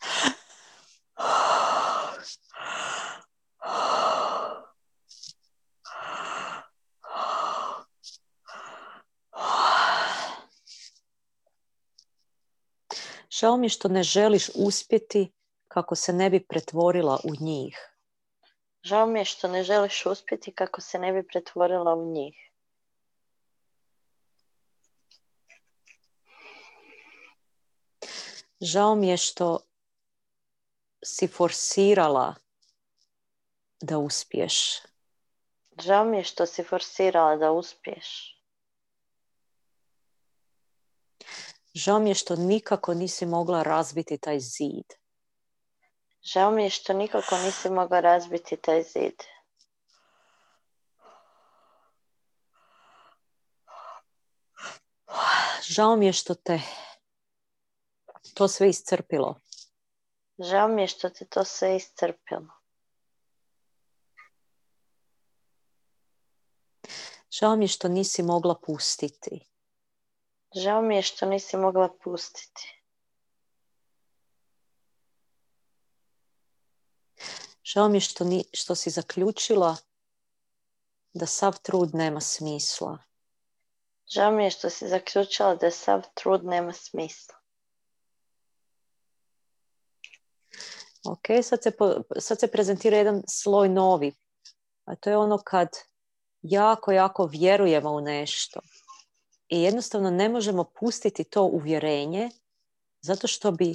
Žao 13.44 13.56
mi 13.56 13.66
je 13.66 13.70
što 13.70 13.88
ne 13.88 14.02
želiš 14.02 14.50
uspjeti 14.54 15.32
kako 15.68 15.94
se 15.94 16.12
ne 16.12 16.30
bi 16.30 16.40
pretvorila 16.40 17.20
u 17.24 17.44
njih. 17.44 17.78
Žao 18.82 19.06
mi 19.06 19.18
je 19.18 19.24
što 19.24 19.48
ne 19.48 19.62
želiš 19.62 20.06
uspjeti 20.06 20.52
kako 20.52 20.80
se 20.80 20.98
ne 20.98 21.12
bi 21.12 21.26
pretvorila 21.28 21.94
u 21.94 22.12
njih. 22.12 22.36
Žao 28.60 28.94
mi 28.94 29.08
je 29.08 29.16
što 29.16 29.58
si 31.04 31.28
forsirala 31.28 32.34
da 33.80 33.98
uspiješ. 33.98 34.80
Žao 35.78 36.04
mi 36.04 36.16
je 36.16 36.24
što 36.24 36.46
si 36.46 36.62
forsirala 36.62 37.36
da 37.36 37.52
uspiješ. 37.52 38.34
Žao 41.74 41.98
mi 41.98 42.10
je 42.10 42.14
što 42.14 42.36
nikako 42.36 42.94
nisi 42.94 43.26
mogla 43.26 43.62
razbiti 43.62 44.18
taj 44.18 44.40
zid. 44.40 44.84
Žao 46.22 46.50
mi 46.50 46.64
je 46.64 46.70
što 46.70 46.92
nikako 46.92 47.36
nisi 47.38 47.70
mogla 47.70 48.00
razbiti 48.00 48.56
taj 48.56 48.82
zid. 48.82 49.14
Žao 55.62 55.96
mi 55.96 56.06
je 56.06 56.12
što 56.12 56.34
te 56.34 56.60
to 58.34 58.48
sve 58.48 58.68
iscrpilo. 58.68 59.40
Žao 60.38 60.68
mi 60.68 60.82
je 60.82 60.88
što 60.88 61.10
te 61.10 61.26
to 61.26 61.44
sve 61.44 61.76
iscrpilo. 61.76 62.48
Žao 67.30 67.56
mi 67.56 67.64
je 67.64 67.68
što 67.68 67.88
nisi 67.88 68.22
mogla 68.22 68.54
pustiti. 68.66 69.53
Žao 70.54 70.82
mi 70.82 70.96
je 70.96 71.02
što 71.02 71.26
nisi 71.26 71.56
mogla 71.56 71.88
pustiti. 72.04 72.82
Žao 77.64 77.88
mi 77.88 77.96
je 77.96 78.00
što, 78.00 78.24
ni, 78.24 78.44
što 78.52 78.74
si 78.74 78.90
zaključila 78.90 79.76
da 81.14 81.26
sav 81.26 81.58
trud 81.62 81.94
nema 81.94 82.20
smisla. 82.20 82.98
Žao 84.06 84.30
mi 84.30 84.44
je 84.44 84.50
što 84.50 84.70
si 84.70 84.88
zaključila 84.88 85.54
da 85.54 85.70
sav 85.70 86.02
trud 86.14 86.44
nema 86.44 86.72
smisla. 86.72 87.34
Ok, 91.04 91.26
sad 91.42 91.62
se, 91.62 91.72
sad 92.18 92.40
se 92.40 92.50
prezentira 92.50 92.96
jedan 92.96 93.22
sloj 93.28 93.68
novi. 93.68 94.14
A 94.84 94.96
to 94.96 95.10
je 95.10 95.16
ono 95.16 95.38
kad 95.38 95.68
jako, 96.42 96.92
jako 96.92 97.26
vjerujemo 97.26 97.90
u 97.90 98.00
nešto. 98.00 98.60
I 99.48 99.62
jednostavno 99.62 100.10
ne 100.10 100.28
možemo 100.28 100.64
pustiti 100.64 101.24
to 101.24 101.42
uvjerenje 101.42 102.30
zato 103.00 103.26
što 103.26 103.50
bi 103.50 103.74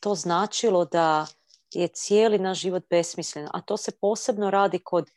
to 0.00 0.14
značilo 0.14 0.84
da 0.84 1.26
je 1.74 1.88
cijeli 1.88 2.38
naš 2.38 2.58
život 2.58 2.84
besmislen. 2.90 3.48
A 3.52 3.60
to 3.60 3.76
se 3.76 3.92
posebno 4.00 4.50
radi 4.50 4.78
kod, 4.78 5.10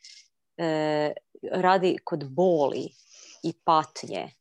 e, 0.56 1.12
radi 1.52 1.98
kod 2.04 2.24
boli 2.30 2.88
i 3.42 3.52
patnje. 3.64 4.32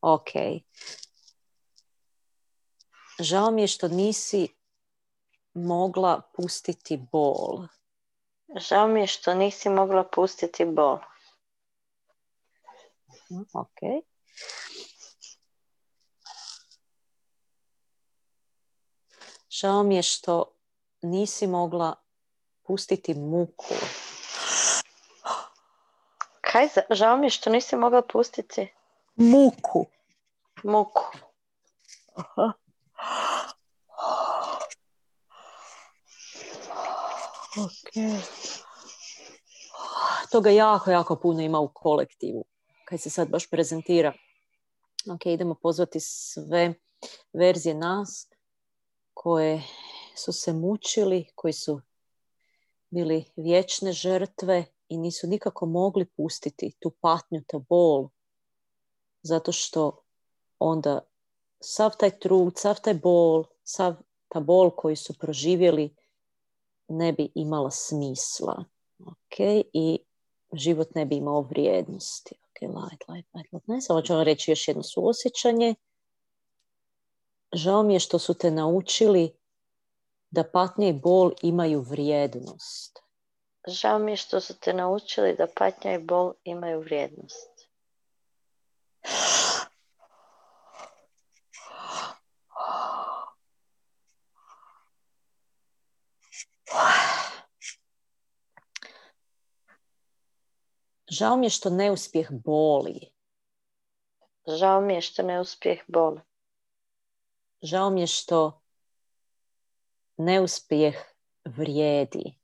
Ok. 0.00 0.30
Žao 3.20 3.50
mi 3.50 3.62
je 3.62 3.68
što 3.68 3.88
nisi 3.88 4.48
mogla 5.54 6.20
pustiti 6.36 6.96
bol. 7.12 7.66
Žao 8.56 8.88
mi 8.88 9.00
je 9.00 9.06
što 9.06 9.34
nisi 9.34 9.68
mogla 9.68 10.04
pustiti 10.04 10.64
bol. 10.64 10.98
Ok. 13.52 14.04
Žao 19.50 19.82
mi 19.82 19.96
je 19.96 20.02
što 20.02 20.52
nisi 21.02 21.46
mogla 21.46 21.94
pustiti 22.62 23.14
muku. 23.14 23.74
Kaj, 26.40 26.68
žao 26.90 27.16
mi 27.16 27.26
je 27.26 27.30
što 27.30 27.50
nisi 27.50 27.76
mogla 27.76 28.02
pustiti? 28.02 28.74
Muku. 29.16 29.86
Muku. 30.64 31.04
Aha. 32.14 32.52
Ok. 37.56 38.20
Toga 40.30 40.50
jako, 40.50 40.90
jako 40.90 41.16
puno 41.16 41.42
ima 41.42 41.58
u 41.58 41.68
kolektivu. 41.74 42.44
Kaj 42.88 42.98
se 42.98 43.10
sad 43.10 43.28
baš 43.28 43.50
prezentira. 43.50 44.12
Ok, 45.10 45.26
idemo 45.26 45.54
pozvati 45.54 46.00
sve 46.00 46.74
verzije 47.32 47.74
nas 47.74 48.28
koje 49.14 49.62
su 50.16 50.32
se 50.32 50.52
mučili, 50.52 51.26
koji 51.34 51.52
su 51.52 51.80
bili 52.90 53.24
vječne 53.36 53.92
žrtve 53.92 54.64
i 54.88 54.98
nisu 54.98 55.26
nikako 55.26 55.66
mogli 55.66 56.06
pustiti 56.06 56.72
tu 56.78 56.90
patnju, 57.00 57.42
ta 57.46 57.58
bol, 57.58 58.08
zato 59.22 59.52
što 59.52 60.02
onda 60.58 61.00
sav 61.60 61.90
taj 61.98 62.18
trud, 62.18 62.52
sav 62.56 62.80
taj 62.82 62.94
bol, 62.94 63.44
sav 63.64 63.94
ta 64.28 64.40
bol 64.40 64.70
koji 64.70 64.96
su 64.96 65.14
proživjeli 65.18 65.94
ne 66.88 67.12
bi 67.12 67.32
imala 67.34 67.70
smisla. 67.70 68.64
Ok, 68.98 69.40
i 69.72 69.98
život 70.52 70.94
ne 70.94 71.06
bi 71.06 71.16
imao 71.16 71.40
vrijednosti. 71.40 72.34
Ok, 72.34 72.60
light, 72.60 73.08
light, 73.08 73.28
light, 73.34 73.52
light. 73.52 73.68
Ne, 73.68 73.80
samo 73.80 74.02
ću 74.02 74.14
vam 74.14 74.22
reći 74.22 74.50
još 74.50 74.68
jedno 74.68 74.82
suosjećanje. 74.82 75.74
Žao 77.52 77.82
mi 77.82 77.94
je 77.94 78.00
što 78.00 78.18
su 78.18 78.34
te 78.34 78.50
naučili 78.50 79.32
da 80.30 80.44
patnje 80.44 80.88
i 80.88 80.92
bol 80.92 81.32
imaju 81.42 81.80
vrijednost. 81.80 82.98
Žao 83.66 83.98
mi 83.98 84.12
je 84.12 84.16
što 84.16 84.40
su 84.40 84.58
te 84.58 84.72
naučili 84.72 85.34
da 85.34 85.46
patnja 85.56 85.94
i 85.94 85.98
bol 85.98 86.32
imaju 86.44 86.80
vrijednost. 86.80 87.50
Žao 101.08 101.36
mi 101.36 101.46
je 101.46 101.50
što 101.50 101.70
neuspjeh 101.70 102.28
boli. 102.30 103.10
Žao 104.46 104.80
mi 104.80 104.94
je 104.94 105.00
što 105.00 105.22
neuspjeh 105.22 105.80
boli. 105.86 106.20
Žao 107.62 107.90
mi 107.90 108.00
je 108.00 108.06
što 108.06 108.60
neuspjeh 110.16 110.96
vrijedi. 111.44 112.38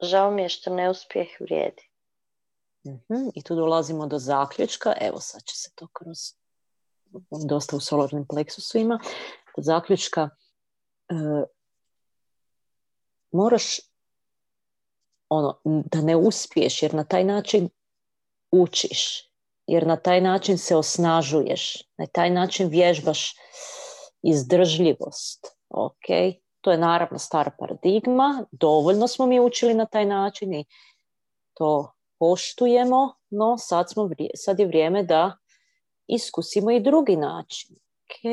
Žao 0.00 0.30
mi 0.30 0.42
je 0.42 0.48
što 0.48 0.74
neuspjeh 0.74 1.28
vrijedi. 1.40 1.90
Mhm, 2.86 3.28
I 3.34 3.42
tu 3.42 3.54
dolazimo 3.54 4.06
do 4.06 4.18
zaključka. 4.18 4.94
Evo 5.00 5.20
sad 5.20 5.42
će 5.42 5.56
se 5.56 5.70
to 5.74 5.88
kroz 5.92 6.18
dosta 7.48 7.76
u 7.76 7.80
solarnim 7.80 8.26
pleksusu 8.26 8.78
ima. 8.78 9.00
Do 9.56 9.62
zaključka 9.62 10.30
e, 11.08 11.14
moraš 13.32 13.89
ono, 15.30 15.60
da 15.64 16.00
ne 16.00 16.16
uspiješ 16.16 16.82
jer 16.82 16.94
na 16.94 17.04
taj 17.04 17.24
način 17.24 17.68
učiš. 18.50 19.30
Jer 19.66 19.86
na 19.86 19.96
taj 19.96 20.20
način 20.20 20.58
se 20.58 20.76
osnažuješ. 20.76 21.82
Na 21.98 22.06
taj 22.06 22.30
način 22.30 22.68
vježbaš 22.68 23.34
izdržljivost. 24.22 25.46
Ok, 25.68 26.06
to 26.60 26.70
je 26.70 26.78
naravno 26.78 27.18
stara 27.18 27.50
paradigma, 27.58 28.46
dovoljno 28.52 29.08
smo 29.08 29.26
mi 29.26 29.40
učili 29.40 29.74
na 29.74 29.86
taj 29.86 30.04
način 30.04 30.54
i 30.54 30.64
to 31.54 31.92
poštujemo, 32.18 33.14
no 33.30 33.58
sad, 33.58 33.90
smo, 33.90 34.10
sad 34.34 34.58
je 34.58 34.66
vrijeme 34.66 35.02
da 35.02 35.36
iskusimo 36.06 36.70
i 36.70 36.80
drugi 36.80 37.16
način. 37.16 37.76
Ok, 37.76 38.32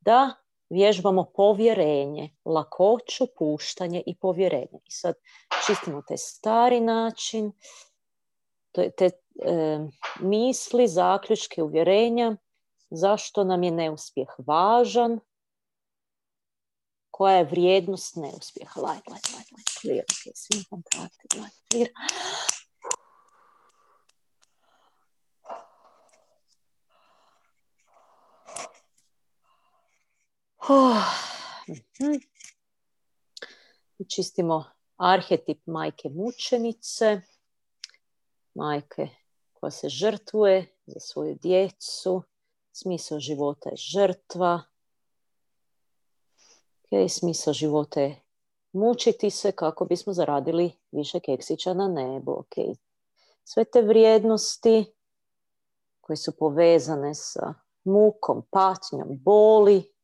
da 0.00 0.34
vježbamo 0.70 1.24
povjerenje, 1.36 2.30
lakoću, 2.44 3.26
puštanje 3.38 4.02
i 4.06 4.14
povjerenje. 4.14 4.80
I 4.86 4.90
sad 4.90 5.14
čistimo 5.66 6.02
taj 6.08 6.16
stari 6.16 6.80
način, 6.80 7.52
te, 8.72 8.90
te 8.90 9.10
misli, 10.20 10.88
zaključke, 10.88 11.62
uvjerenja, 11.62 12.36
zašto 12.90 13.44
nam 13.44 13.62
je 13.62 13.70
neuspjeh 13.70 14.28
važan, 14.38 15.20
koja 17.10 17.36
je 17.36 17.44
vrijednost 17.44 18.16
neuspjeha. 18.16 18.80
Light, 18.80 19.08
light, 19.08 19.28
light, 19.36 19.52
light, 19.52 19.70
clear. 19.80 20.04
Ok, 20.04 20.34
svi 20.34 20.64
kontakti, 20.70 21.38
light, 21.38 21.56
clear. 21.70 21.88
Oh. 30.72 31.02
Čistimo 34.08 34.64
arhetip 34.96 35.66
majke 35.66 36.08
mučenice, 36.08 37.20
majke 38.54 39.08
koja 39.52 39.70
se 39.70 39.88
žrtvuje 39.88 40.76
za 40.86 41.00
svoju 41.00 41.34
djecu, 41.42 42.22
smisao 42.72 43.20
života 43.20 43.70
je 43.70 43.76
žrtva, 43.76 44.62
okay, 46.90 47.08
smisao 47.08 47.52
života 47.52 48.00
je 48.00 48.20
mučiti 48.72 49.30
se 49.30 49.52
kako 49.52 49.84
bismo 49.84 50.12
zaradili 50.12 50.72
više 50.92 51.20
keksića 51.20 51.74
na 51.74 51.88
nebu. 51.88 52.32
Okay. 52.32 52.76
Sve 53.44 53.64
te 53.64 53.82
vrijednosti 53.82 54.84
koje 56.00 56.16
su 56.16 56.32
povezane 56.38 57.14
sa 57.14 57.54
mukom, 57.84 58.42
patnjom, 58.50 59.08
boli 59.10 59.99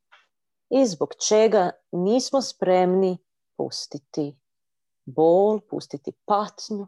i 0.70 0.86
zbog 0.86 1.14
čega 1.28 1.70
nismo 1.92 2.42
spremni 2.42 3.18
pustiti 3.56 4.36
bol, 5.04 5.60
pustiti 5.60 6.12
patnju, 6.12 6.86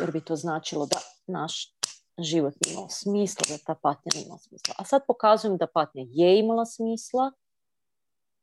jer 0.00 0.12
bi 0.12 0.24
to 0.24 0.36
značilo 0.36 0.86
da 0.86 1.00
naš 1.26 1.74
život 2.18 2.54
imao 2.66 2.88
smisla, 2.90 3.56
da 3.56 3.58
ta 3.66 3.74
patnja 3.74 4.22
imala 4.24 4.38
smisla. 4.38 4.74
A 4.78 4.84
sad 4.84 5.02
pokazujem 5.06 5.56
da 5.56 5.66
patnja 5.66 6.04
je 6.08 6.38
imala 6.38 6.66
smisla 6.66 7.32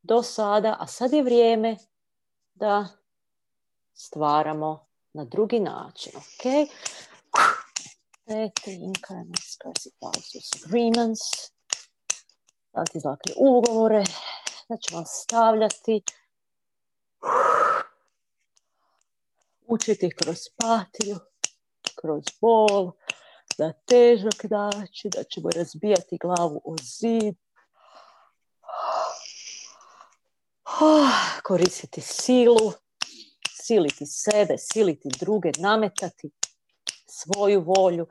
do 0.02 0.22
sada, 0.22 0.76
a 0.80 0.86
sad 0.86 1.12
je 1.12 1.22
vrijeme 1.22 1.76
da 2.54 2.88
stvaramo 3.94 4.86
na 5.12 5.24
drugi 5.24 5.60
način. 5.60 6.12
Ok? 6.16 6.70
agreements. 10.64 11.55
Dati 12.76 13.00
zakli 13.00 13.32
ugovore. 13.36 14.04
Da 14.68 14.76
ćemo 14.76 15.04
stavljati. 15.06 16.02
Učiti 19.66 20.10
kroz 20.16 20.38
patiju, 20.56 21.16
kroz 22.00 22.24
bol, 22.40 22.92
da 23.58 23.72
težak 23.72 24.44
daći, 24.44 25.08
da 25.08 25.24
ćemo 25.24 25.50
razbijati 25.50 26.18
glavu 26.18 26.60
o 26.64 26.76
zid. 26.82 27.36
Koristiti 31.42 32.00
silu, 32.00 32.72
siliti 33.62 34.06
sebe, 34.06 34.54
siliti 34.58 35.08
druge, 35.20 35.50
nametati 35.58 36.30
svoju 37.06 37.60
volju, 37.60 38.06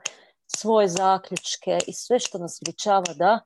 svoje 0.47 0.87
zaključke 0.87 1.79
i 1.87 1.93
sve 1.93 2.19
što 2.19 2.37
nas 2.37 2.59
pričava 2.65 3.13
da 3.13 3.39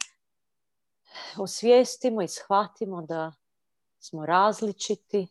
osvijestimo 1.37 2.21
i 2.21 2.27
shvatimo 2.27 3.01
da 3.01 3.31
smo 3.99 4.25
različiti, 4.25 5.27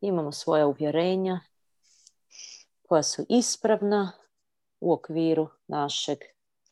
imamo 0.00 0.32
svoja 0.32 0.66
uvjerenja 0.66 1.40
koja 2.88 3.02
su 3.02 3.26
ispravna 3.28 4.12
u 4.80 4.92
okviru 4.92 5.48
našeg 5.66 6.18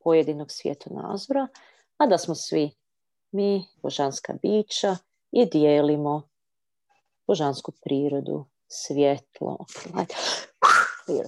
pojedinog 0.04 0.50
svjetonazora, 0.50 1.48
a 1.96 2.06
da 2.06 2.18
smo 2.18 2.34
svi 2.34 2.70
mi 3.30 3.66
božanska 3.82 4.34
bića 4.42 4.96
i 5.30 5.46
dijelimo 5.46 6.28
božansku 7.26 7.72
prirodu, 7.82 8.46
svjetlo, 8.68 9.64
clear, 11.04 11.26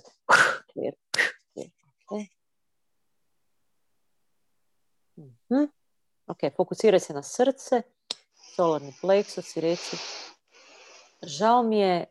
Ok, 6.28 6.38
fokusiraj 6.56 7.00
se 7.00 7.14
na 7.14 7.22
srce, 7.22 7.82
solarni 8.54 8.92
pleksus 9.00 9.56
i 9.56 9.60
reci 9.60 9.96
žao 11.22 11.62
mi 11.62 11.78
je 11.78 12.04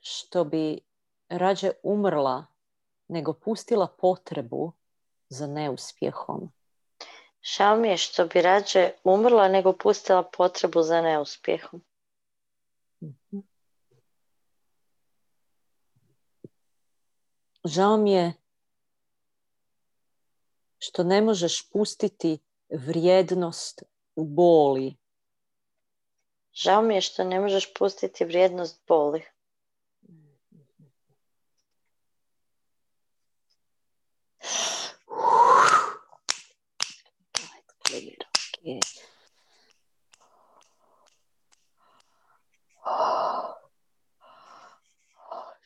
što 0.00 0.44
bi 0.44 0.80
rađe 1.28 1.70
umrla 1.82 2.46
nego 3.08 3.32
pustila 3.32 3.86
potrebu 3.86 4.72
za 5.28 5.46
neuspjehom. 5.46 6.52
Žao 7.42 7.76
mi 7.76 7.88
je 7.88 7.96
što 7.96 8.26
bi 8.26 8.42
rađe 8.42 8.90
umrla 9.04 9.48
nego 9.48 9.72
pustila 9.72 10.30
potrebu 10.36 10.82
za 10.82 11.02
neuspjehom. 11.02 11.84
Žao 17.64 17.96
mi 17.96 18.12
je 18.12 18.32
što 20.78 21.02
ne 21.02 21.22
možeš 21.22 21.70
pustiti 21.70 22.38
vrijednost 22.70 23.82
u 24.16 24.24
boli. 24.24 24.96
Žao 26.52 26.82
mi 26.82 26.94
je 26.94 27.00
što 27.00 27.24
ne 27.24 27.40
možeš 27.40 27.74
pustiti 27.74 28.24
vrijednost 28.24 28.80
boli. 28.88 29.22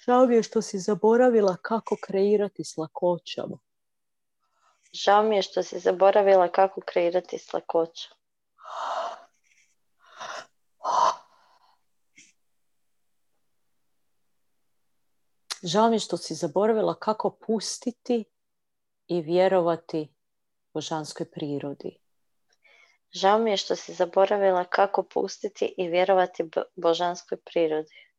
Žao 0.07 0.27
mi 0.27 0.35
je 0.35 0.43
što 0.43 0.63
si 0.63 0.79
zaboravila 0.79 1.57
kako 1.63 1.97
kreirati 2.03 2.65
s 2.65 2.77
lakoćom. 2.77 3.70
Žao 4.93 5.23
mi 5.23 5.37
je 5.37 5.43
što 5.43 5.63
si 5.63 5.79
zaboravila 5.79 6.49
kako 6.49 6.81
kreirati 6.81 7.39
s 7.39 7.53
lakoćom. 7.53 8.17
Žao 15.63 15.89
mi 15.89 15.95
je 15.95 16.01
što 16.01 16.17
si 16.17 16.35
zaboravila 16.35 16.95
kako 16.95 17.31
pustiti 17.31 18.25
i 19.07 19.21
vjerovati 19.21 20.09
božanskoj 20.75 21.31
prirodi. 21.31 21.99
Žao 23.13 23.39
mi 23.39 23.51
je 23.51 23.57
što 23.57 23.77
si 23.77 23.95
zaboravila 23.95 24.65
kako 24.65 25.03
pustiti 25.03 25.75
i 25.77 25.89
vjerovati 25.89 26.51
božanskoj 26.77 27.39
prirodi. 27.45 28.10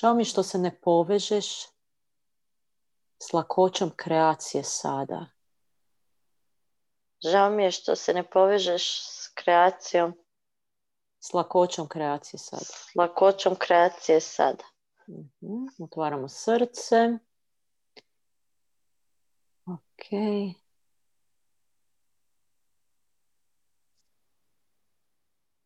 Žao 0.00 0.14
mi 0.14 0.24
što 0.24 0.42
se 0.42 0.58
ne 0.58 0.80
povežeš 0.80 1.66
s 3.18 3.32
lakoćom 3.32 3.90
kreacije 3.96 4.64
sada. 4.64 5.26
Žao 7.20 7.50
mi 7.50 7.64
je 7.64 7.70
što 7.70 7.96
se 7.96 8.14
ne 8.14 8.30
povežeš 8.30 8.82
s 9.02 9.28
kreacijom. 9.34 10.14
S 11.20 11.32
lakoćom 11.32 11.88
kreacije 11.88 12.38
sada. 12.40 12.64
S 12.64 12.94
lakoćom 12.94 13.56
kreacije 13.56 14.20
sada. 14.20 14.64
uh 15.40 15.84
Otvaramo 15.84 16.28
srce. 16.28 17.18
Ok. 19.66 20.06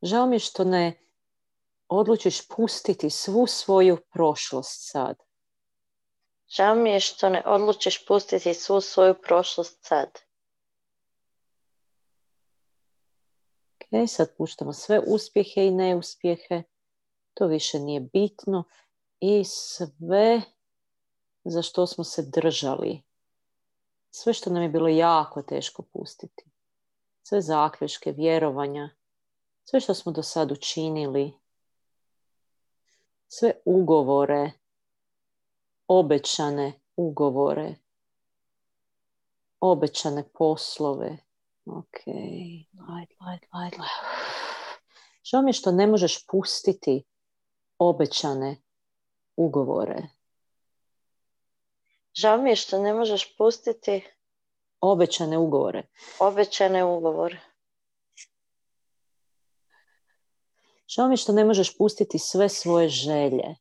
Žao 0.02 0.26
mi 0.26 0.34
je 0.36 0.40
što 0.40 0.64
ne 0.64 1.11
odlučiš 1.98 2.48
pustiti 2.48 3.10
svu 3.10 3.46
svoju 3.46 3.98
prošlost 4.12 4.90
sad. 4.90 5.16
Žao 6.48 6.74
mi 6.74 6.90
je 6.90 7.00
što 7.00 7.28
ne 7.28 7.42
odlučiš 7.46 8.06
pustiti 8.06 8.54
svu 8.54 8.80
svoju 8.80 9.14
prošlost 9.22 9.78
sad. 9.80 10.08
Ok, 13.76 14.08
sad 14.08 14.36
puštamo 14.36 14.72
sve 14.72 15.00
uspjehe 15.06 15.66
i 15.66 15.70
neuspjehe. 15.70 16.62
To 17.34 17.46
više 17.46 17.78
nije 17.78 18.00
bitno. 18.00 18.64
I 19.20 19.44
sve 19.44 20.42
za 21.44 21.62
što 21.62 21.86
smo 21.86 22.04
se 22.04 22.22
držali. 22.22 23.02
Sve 24.10 24.32
što 24.32 24.50
nam 24.50 24.62
je 24.62 24.68
bilo 24.68 24.88
jako 24.88 25.42
teško 25.42 25.82
pustiti. 25.82 26.44
Sve 27.22 27.40
zaključke, 27.40 28.12
vjerovanja. 28.12 28.90
Sve 29.64 29.80
što 29.80 29.94
smo 29.94 30.12
do 30.12 30.22
sad 30.22 30.52
učinili 30.52 31.41
sve 33.34 33.52
ugovore, 33.64 34.50
obećane 35.88 36.72
ugovore, 36.96 37.74
obećane 39.60 40.24
poslove. 40.34 41.16
Ok, 41.66 42.06
light, 42.06 43.12
light, 43.20 43.44
light, 43.54 43.78
light. 43.78 44.02
Žao 45.24 45.42
mi 45.42 45.48
je 45.48 45.52
što 45.52 45.72
ne 45.72 45.86
možeš 45.86 46.26
pustiti 46.26 47.04
obećane 47.78 48.56
ugovore. 49.36 50.02
Žao 52.14 52.38
mi 52.38 52.50
je 52.50 52.56
što 52.56 52.82
ne 52.82 52.94
možeš 52.94 53.36
pustiti 53.36 54.04
obećane 54.80 55.38
ugovore. 55.38 55.82
Obećane 56.18 56.84
ugovore. 56.84 57.51
Žao 60.94 61.08
mi 61.08 61.12
je 61.12 61.16
što 61.16 61.32
ne 61.32 61.44
možeš 61.44 61.76
pustiti 61.76 62.18
sve 62.18 62.48
svoje 62.48 62.88
želje. 62.88 63.54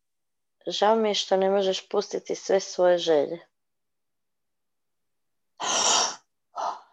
Žao 0.68 0.96
mi 0.96 1.10
je 1.10 1.16
što 1.16 1.38
ne 1.38 1.50
možeš 1.50 1.90
pustiti 1.90 2.36
sve 2.36 2.60
svoje 2.60 2.98
želje. 2.98 3.40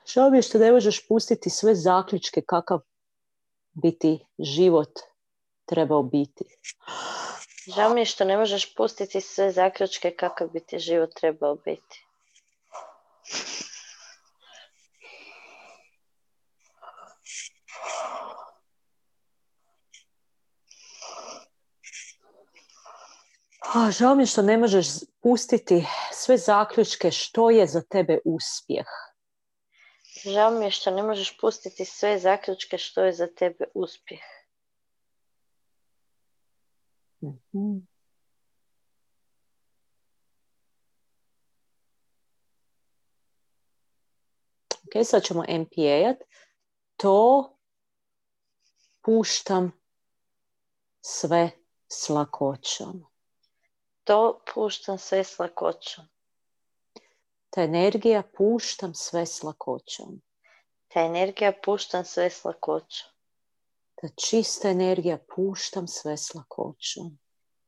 Žao 0.06 0.30
mi 0.30 0.38
je 0.38 0.42
što 0.42 0.58
ne 0.58 0.72
možeš 0.72 1.06
pustiti 1.08 1.50
sve 1.50 1.74
zaključke 1.74 2.42
kakav 2.46 2.80
biti 3.72 4.26
život 4.38 4.92
trebao 5.66 6.02
biti. 6.02 6.44
Žao 7.76 7.94
mi 7.94 8.00
je 8.00 8.04
što 8.04 8.24
ne 8.24 8.36
možeš 8.36 8.74
pustiti 8.74 9.20
sve 9.20 9.52
zaključke 9.52 10.10
kakav 10.10 10.48
bi 10.48 10.60
ti 10.60 10.78
život 10.78 11.10
trebao 11.14 11.54
biti. 11.54 12.06
Žao 23.74 24.14
mi 24.14 24.22
je 24.22 24.26
što 24.26 24.42
ne 24.42 24.58
možeš 24.58 24.86
pustiti 25.20 25.86
sve 26.12 26.36
zaključke 26.38 27.10
što 27.10 27.50
je 27.50 27.66
za 27.66 27.82
tebe 27.82 28.18
uspjeh. 28.24 28.86
Žao 30.24 30.50
mi 30.50 30.64
je 30.64 30.70
što 30.70 30.90
ne 30.90 31.02
možeš 31.02 31.38
pustiti 31.40 31.84
sve 31.84 32.18
zaključke 32.18 32.78
što 32.78 33.04
je 33.04 33.12
za 33.12 33.26
tebe 33.26 33.64
uspjeh. 33.74 34.20
Mhm. 37.22 37.78
Ok, 44.72 45.04
sad 45.04 45.22
ćemo 45.22 45.44
MPA-at. 45.48 46.16
To 46.96 47.56
puštam 49.02 49.72
sve 51.00 51.50
s 51.88 52.08
lakoćom. 52.08 53.07
To 54.08 54.40
puštam 54.54 54.98
sve 54.98 55.24
s 55.24 55.38
lakoćom. 55.38 56.04
Ta 57.50 57.62
energija 57.62 58.22
puštam 58.36 58.94
sve 58.94 59.26
s 59.26 59.42
lakoćom. 59.42 60.20
Ta 60.88 61.00
energija 61.00 61.52
puštam 61.64 62.04
sve 62.04 62.30
s 62.30 62.44
lakoćom. 62.44 63.08
Ta 63.94 64.08
čista 64.08 64.68
energija 64.68 65.18
puštam 65.36 65.88
sve 65.88 66.16
s 66.16 66.34
lakoćom. 66.34 67.18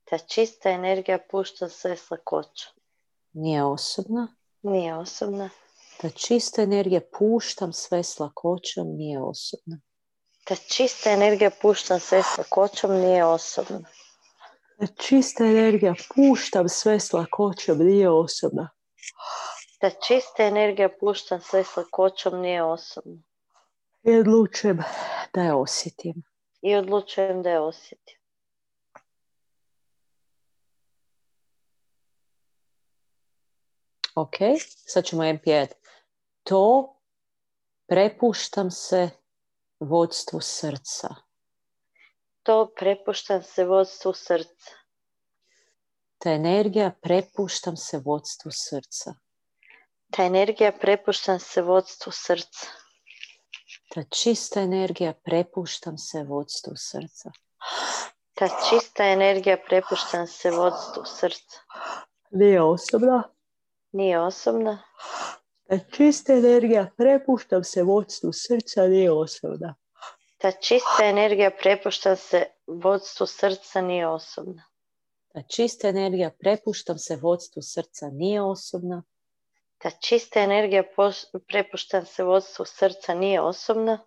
Ta 0.05 0.19
čista 0.19 0.71
energija 0.71 1.19
puštam 1.31 1.71
sve 1.71 1.97
s 1.97 2.11
lakoćom. 2.11 2.73
Nije 3.33 3.65
osobna. 3.65 4.37
Nije 4.63 4.97
osobna. 4.97 5.51
Ta 6.01 6.11
čista 6.11 6.63
energija 6.63 7.01
puštam 7.19 7.73
sve 7.73 8.03
s 8.03 8.19
lakoćom, 8.19 8.87
nije 8.97 9.23
osobna. 9.23 9.81
Ta 10.45 10.57
čista 10.57 11.11
energija 11.11 11.51
puštam 11.63 12.01
sve 12.01 12.23
s 12.23 12.39
lakoćom, 12.39 12.93
nije 12.93 13.25
osobna. 13.25 13.89
Ta 14.81 14.87
čista 14.87 15.45
energija 15.45 15.95
puštam 16.15 16.69
sve 16.69 17.01
s 17.01 17.13
lakoćom, 17.13 17.79
nije 17.79 18.11
osobna. 18.11 18.71
Ta 19.81 19.91
čista 19.91 20.43
energija 20.43 20.89
puštam 21.01 21.41
sve 21.41 21.65
s 21.65 21.77
lakoćom, 21.77 22.41
nije 22.41 22.63
osobna. 22.63 23.23
I 24.03 24.17
odlučujem 24.17 24.79
da 25.35 25.43
je 25.43 25.55
osjetim. 25.55 26.23
I 26.63 26.75
odlučujem 26.77 27.43
da 27.43 27.51
je 27.51 27.61
osjetim. 27.61 28.19
Ok, 34.15 34.37
sad 34.87 35.05
ćemo 35.05 35.23
MP1. 35.23 35.73
To 36.43 36.97
prepuštam 37.87 38.71
se 38.71 39.11
vodstvu 39.81 40.41
srca. 40.41 41.30
To 42.43 42.73
prepuštam 42.77 43.43
se 43.43 43.65
vodstvu 43.65 44.13
srca. 44.13 44.71
Ta 46.19 46.31
energija 46.31 46.93
prepuštam 47.03 47.77
se 47.77 47.99
vodstvu 48.05 48.51
srca. 48.55 49.15
Ta 50.11 50.23
energija 50.23 50.73
prepuštam 50.73 51.41
se 51.41 51.63
vodstvu 51.63 52.13
srca. 52.13 52.67
Ta 53.95 54.03
čista 54.03 54.61
energija 54.61 55.13
prepuštam 55.25 55.99
se 55.99 56.23
vodstvu 56.25 56.73
srca. 56.77 57.31
Ta 58.35 58.49
čista 58.69 59.05
energija 59.05 59.57
prepuštam 59.69 60.27
se 60.27 60.51
vodstvu 60.51 61.05
srca. 61.05 61.59
Nije 62.31 62.63
osobna. 62.63 63.23
Nije 63.93 64.21
osobna. 64.21 64.83
Ta 65.69 65.79
čista 65.79 66.33
energija 66.33 66.91
prepuštam 66.97 67.65
se 67.65 67.83
vodstvu 67.83 68.31
srca, 68.33 68.87
nije 68.87 69.13
osobna. 69.13 69.75
Ta 70.41 70.53
čista 70.53 71.05
energija 71.05 71.51
prepuštam 71.63 72.17
se 72.17 72.47
vodstvu 72.67 73.27
srca, 73.27 73.81
nije 73.81 74.09
osobna. 74.09 74.65
Ta 75.33 75.43
čista 75.43 75.89
energija 75.89 76.31
prepuštam 76.31 76.99
se 76.99 77.17
vodstvu 77.17 77.63
srca, 77.63 78.09
nije 78.13 78.43
osobna. 78.43 79.03
Ta 79.79 79.91
čista 79.91 80.41
energija 80.41 80.85
pos- 80.97 81.27
prepuštam 81.47 82.07
se 82.07 82.25
vodstvu 82.25 82.65
srca, 82.65 83.15
nije 83.15 83.41
osobna. 83.41 84.05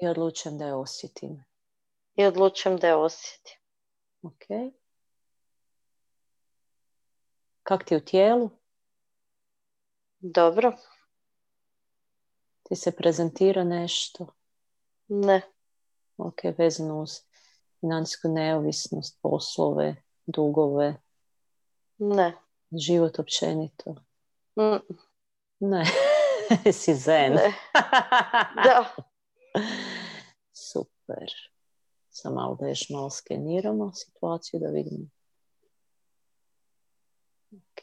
I 0.00 0.08
odlučujem 0.08 0.58
da 0.58 0.66
je 0.66 0.74
osjetim. 0.74 1.44
I 2.14 2.24
odlučujem 2.24 2.78
da 2.78 2.86
je 2.86 2.94
osjetim. 2.94 3.58
Ok. 4.22 4.72
Kak 7.62 7.84
ti 7.84 7.96
u 7.96 8.00
tijelu? 8.00 8.50
Dobro? 10.18 10.72
Ti 12.62 12.76
se 12.76 12.92
prezentira 12.92 13.64
nešto? 13.64 14.26
Ne. 15.08 15.55
Ok, 16.16 16.38
vezano 16.58 17.00
uz 17.02 17.10
financijsku 17.80 18.28
neovisnost, 18.28 19.18
poslove, 19.22 19.96
dugove, 20.26 20.94
Ne. 21.98 22.36
život 22.72 23.18
općenito. 23.18 23.94
Mm, 24.56 24.94
Ne, 25.60 25.84
si 26.72 26.94
zen. 26.94 27.32
Ne. 27.32 27.54
Da. 28.64 28.94
Super. 30.52 31.30
Sam 32.10 32.34
malo 32.34 32.56
da 32.60 32.68
još 32.68 32.90
malo 32.90 33.10
skeniramo 33.10 33.92
situaciju 33.94 34.60
da 34.60 34.66
vidimo. 34.68 35.06
Ok. 37.52 37.82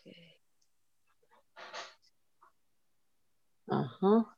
Aha. 3.68 4.33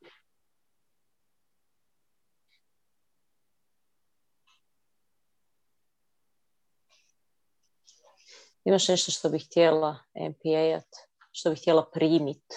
Imaš 8.65 8.87
nešto 8.87 9.11
što 9.11 9.29
bih 9.29 9.45
htjela 9.47 9.97
MPA-at, 10.15 10.95
što 11.31 11.49
bih 11.49 11.59
htjela 11.59 11.89
primit? 11.93 12.53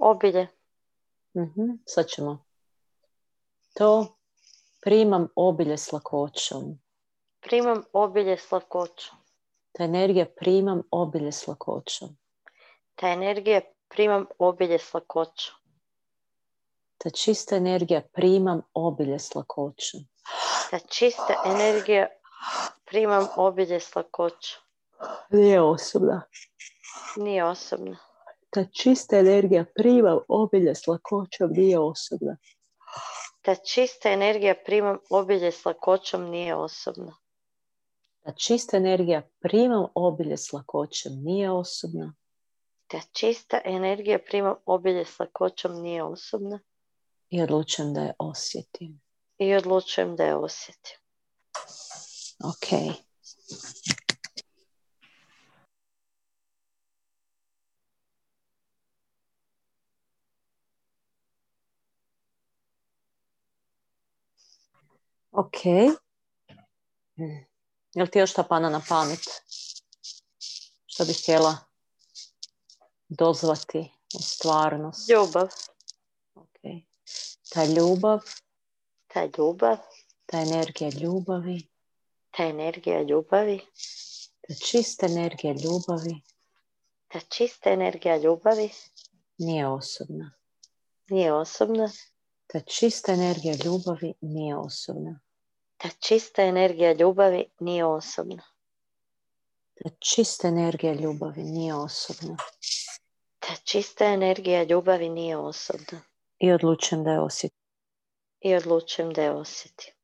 Obilje. 0.00 0.48
Mhm, 1.36 1.70
Sad 1.86 2.06
ćemo. 2.06 2.44
To 3.74 4.16
primam 4.80 5.28
obilje 5.34 5.76
s 5.76 5.92
lakoćom. 5.92 6.78
Primam 7.40 7.82
obilje 7.92 8.38
s 8.38 8.52
lakoćom. 8.52 9.18
Ta 9.72 9.84
energija 9.84 10.26
primam 10.40 10.82
obilje 10.90 11.32
s 11.32 11.46
lakoćom. 11.46 12.08
Ta 12.94 13.08
energija 13.08 13.60
primam 13.88 14.26
obilje 14.38 14.78
s 14.78 14.94
lakoćom. 14.94 15.54
Ta 16.98 17.10
čista 17.10 17.56
energija 17.56 18.02
primam 18.12 18.62
obilje 18.74 19.18
s 19.18 19.34
lakoćom. 19.34 20.00
Ta 20.70 20.78
čista 20.78 21.42
energija 21.46 22.06
primam 22.84 23.26
obilje 23.36 23.80
s 23.80 23.96
lakoćom. 23.96 24.62
Nije 25.30 25.60
osobna. 25.60 26.22
Nije 27.16 27.44
osobna. 27.44 27.96
Ta 28.50 28.64
čista 28.64 29.18
energija 29.18 29.64
primam 29.74 30.18
obilje 30.28 30.74
s 30.74 30.86
lakoćom, 30.86 31.50
nije 31.50 31.78
osobna. 31.78 32.36
Ta 33.42 33.54
čista 33.54 34.08
energija 34.08 34.54
primam 34.64 34.98
obilje 35.10 35.52
s 35.52 35.64
lakoćom, 35.64 36.24
nije 36.24 36.54
osobna. 36.54 37.16
Ta 38.24 38.32
čista 38.32 38.76
energija 38.76 39.22
primam 39.40 39.86
obilje 39.94 40.36
s 40.36 40.52
lakoćom, 40.52 41.12
nije 41.12 41.50
osobna. 41.50 42.14
Ta 42.86 43.00
čista 43.12 43.60
energija 43.64 44.18
primam 44.30 44.54
obilje 44.66 45.04
s 45.04 45.20
lakoćom, 45.20 45.72
nije 45.82 46.02
osobna. 46.02 46.60
I 47.30 47.42
odlučujem 47.42 47.94
da 47.94 48.00
je 48.00 48.14
osjetim. 48.18 49.00
I 49.38 49.54
odlučujem 49.54 50.16
da 50.16 50.24
je 50.24 50.36
osjetim. 50.36 50.96
Ok. 52.44 52.96
Ok. 65.30 65.64
Jel 67.94 68.06
ti 68.12 68.18
još 68.18 68.30
šta 68.30 68.42
pana 68.42 68.70
na 68.70 68.82
pamet? 68.88 69.20
Što 70.86 71.04
bih 71.04 71.18
htjela 71.22 71.56
dozvati 73.08 73.92
u 74.14 74.22
stvarnost? 74.22 75.10
Ljubav. 75.10 75.48
Ok. 76.34 76.60
Ta 77.50 77.64
ljubav, 77.64 78.20
Ta 79.08 79.28
ljubav. 79.38 79.76
ta 80.26 80.38
energija 80.38 80.90
ljubavi, 81.00 81.66
Ta 82.36 82.42
energija 82.44 83.02
ljubavi. 83.02 83.60
ta 84.40 84.54
čista 84.54 85.06
energija 85.06 85.52
ljubavi 85.52 86.20
Ta 87.08 87.20
čista 87.20 87.70
energija 87.70 88.16
ljubavi 88.16 88.70
nije 89.38 89.66
osobna. 89.68 90.32
nije 91.10 91.32
osobna. 91.32 91.90
Ta 92.46 92.60
čista 92.60 93.12
energija 93.12 93.54
ljubavi 93.64 94.14
nije 94.20 94.56
osobna. 94.56 95.20
Ta 95.76 95.88
čista 96.00 96.42
energija 96.42 96.92
ljubavi 96.92 97.50
nije 97.60 97.84
osobna. 97.84 98.42
Ta 99.74 99.90
čista 99.98 100.48
energija 100.48 100.92
ljubavi 100.92 101.42
nije 101.42 101.74
osobna. 101.74 102.36
Ta 103.38 103.54
čista 103.64 104.04
energija 104.04 104.62
ljubavi 104.62 105.08
nije 105.08 105.36
osobna. 105.36 106.00
I 106.38 106.52
odlučujem 106.52 107.04
da 107.04 107.10
je 107.10 107.20
osjetim. 107.20 107.58
I 108.40 108.54
odlučujem 108.54 109.12
da 109.12 109.22
je 109.22 109.30
osjetim. 109.30 109.98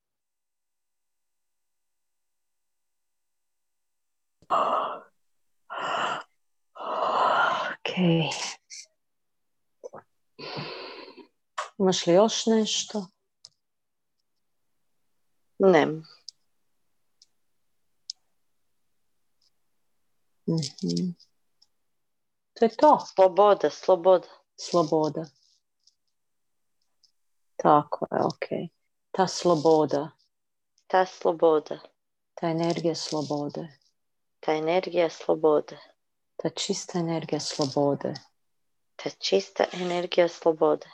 Imaš 11.78 12.06
li 12.06 12.14
još 12.14 12.46
nešto? 12.46 13.06
Ne. 15.58 15.86
Mhm. 20.46 21.10
To 22.54 22.64
je 22.64 22.76
to. 22.76 22.98
Sloboda, 23.14 23.70
sloboda. 23.70 24.28
Sloboda. 24.56 25.24
Tako 27.64 28.06
je, 28.12 28.18
ok. 28.24 28.70
Ta 29.10 29.26
sloboda. 29.26 30.10
Ta 30.86 31.06
sloboda. 31.06 31.78
Ta 32.34 32.46
energija 32.48 32.94
slobode. 32.94 33.68
Ta 34.40 34.52
energija 34.52 35.10
slobode. 35.10 35.78
Ta 36.36 36.48
čista 36.48 36.98
energija 36.98 37.40
slobode. 37.40 38.14
Ta 38.96 39.10
čista 39.10 39.64
energija 39.72 40.28
slobode. 40.28 40.86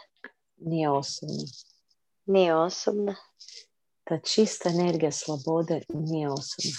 Nije 0.57 0.91
osobna. 0.91 1.45
Nije 2.27 2.57
osobna. 2.57 3.17
Ta 4.05 4.19
čista 4.19 4.69
energija 4.69 5.13
slobode 5.13 5.81
nije 5.89 6.31
osobna. 6.31 6.77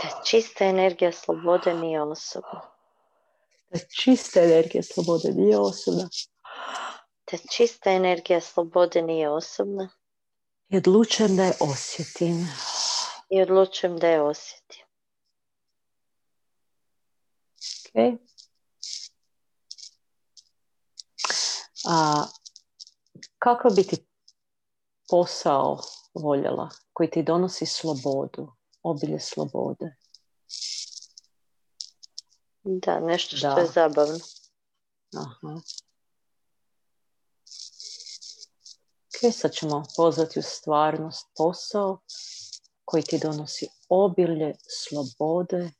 Ta 0.00 0.22
čista 0.24 0.64
energija 0.64 1.12
slobode 1.12 1.74
nije 1.74 2.02
osobna. 2.02 2.60
Ta 3.72 3.78
čista 4.02 4.40
energija 4.40 4.82
slobode 4.82 5.32
nije 5.32 5.58
osobna. 5.58 6.08
Ta 7.30 7.36
čista 7.56 7.90
energija 7.90 8.40
slobode 8.40 9.02
nije 9.02 9.30
osobna. 9.30 9.88
I 10.68 10.76
odlučujem 10.76 11.36
da 11.36 11.44
je 11.44 11.52
osjetim. 11.60 12.48
I 13.30 13.42
odlučujem 13.42 13.96
da 13.96 14.08
je 14.08 14.22
osjetim. 14.22 14.84
Ok. 17.86 18.20
A 21.88 22.24
kakav 23.38 23.70
bi 23.76 23.82
ti 23.82 24.06
posao 25.08 25.80
voljela 26.14 26.68
koji 26.92 27.10
ti 27.10 27.22
donosi 27.22 27.66
slobodu, 27.66 28.52
obilje 28.82 29.20
slobode? 29.20 29.96
Da, 32.62 33.00
nešto 33.00 33.36
što 33.36 33.54
Da. 33.54 33.60
je 33.60 33.66
zabavno. 33.66 34.18
Aha. 35.16 35.60
Ok, 39.09 39.09
sad 39.32 39.52
ćemo 39.52 39.84
pozvati 39.96 40.38
u 40.38 40.42
stvarnost 40.42 41.26
posao 41.36 42.00
koji 42.84 43.02
ti 43.02 43.18
donosi 43.18 43.68
obilje 43.88 44.54
slobode 44.68 45.70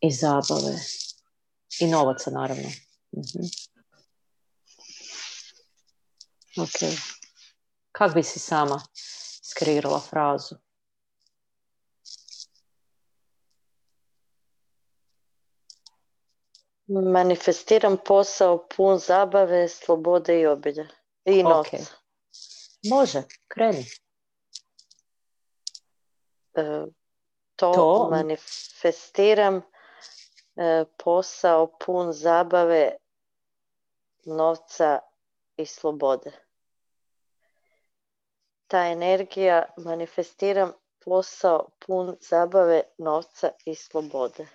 i 0.00 0.12
zabave. 0.12 0.78
I 1.80 1.86
novaca, 1.86 2.30
naravno. 2.30 2.68
Mhm. 3.16 3.44
Ok. 6.56 6.98
Kak 7.92 8.14
bi 8.14 8.22
si 8.22 8.38
sama 8.38 8.82
skreirala 9.42 10.00
frazu? 10.00 10.54
Manifestiram 16.86 17.96
posao 18.04 18.66
pun 18.76 18.98
zabave, 18.98 19.68
slobode 19.68 20.40
i 20.40 20.46
obilja. 20.46 20.86
I 21.24 21.42
novca. 21.42 21.76
Može, 22.90 23.22
kreni. 23.48 23.86
E, 26.54 26.84
to, 27.56 27.72
To? 27.72 28.08
manifestiram 28.10 29.62
e, 30.56 30.84
posao 31.04 31.78
pun 31.86 32.12
zabave, 32.12 32.96
novca 34.24 34.98
i 35.56 35.66
slobode. 35.66 36.32
Ta 38.66 38.86
energija 38.86 39.64
manifestiram 39.76 40.72
posao 41.04 41.68
pun 41.86 42.16
zabave, 42.20 42.82
novca 42.98 43.50
i 43.64 43.74
slobode. 43.74 44.46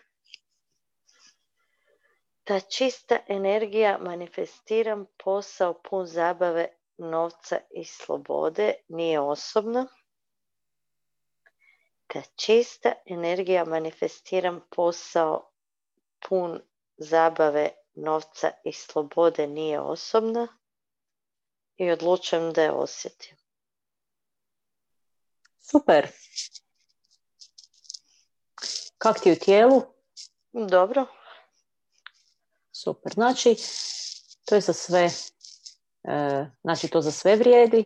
Ta 2.47 2.59
čista 2.59 3.19
energija 3.27 3.97
manifestiram 4.01 5.05
posao 5.23 5.73
pun 5.73 6.05
zabave, 6.05 6.67
novca 6.97 7.59
i 7.71 7.85
slobode 7.85 8.73
nije 8.87 9.19
osobna. 9.19 9.87
Ta 12.07 12.21
čista 12.35 12.93
energija 13.05 13.65
manifestiram 13.65 14.61
posao 14.75 15.51
pun 16.29 16.61
zabave, 16.97 17.69
novca 17.95 18.51
i 18.65 18.73
slobode 18.73 19.47
nije 19.47 19.79
osobna 19.79 20.47
i 21.77 21.91
odlučujem 21.91 22.53
da 22.53 22.61
je 22.63 22.71
osjetim. 22.71 23.37
Super. 25.59 26.07
Kak 28.97 29.19
ti 29.23 29.31
u 29.31 29.35
tijelu? 29.35 29.81
Dobro, 30.51 31.05
Super. 32.83 33.13
Znači, 33.13 33.55
to 34.45 34.55
je 34.55 34.61
za 34.61 34.73
sve, 34.73 35.09
e, 36.03 36.45
znači 36.63 36.87
to 36.87 37.01
za 37.01 37.11
sve 37.11 37.35
vrijedi. 37.35 37.85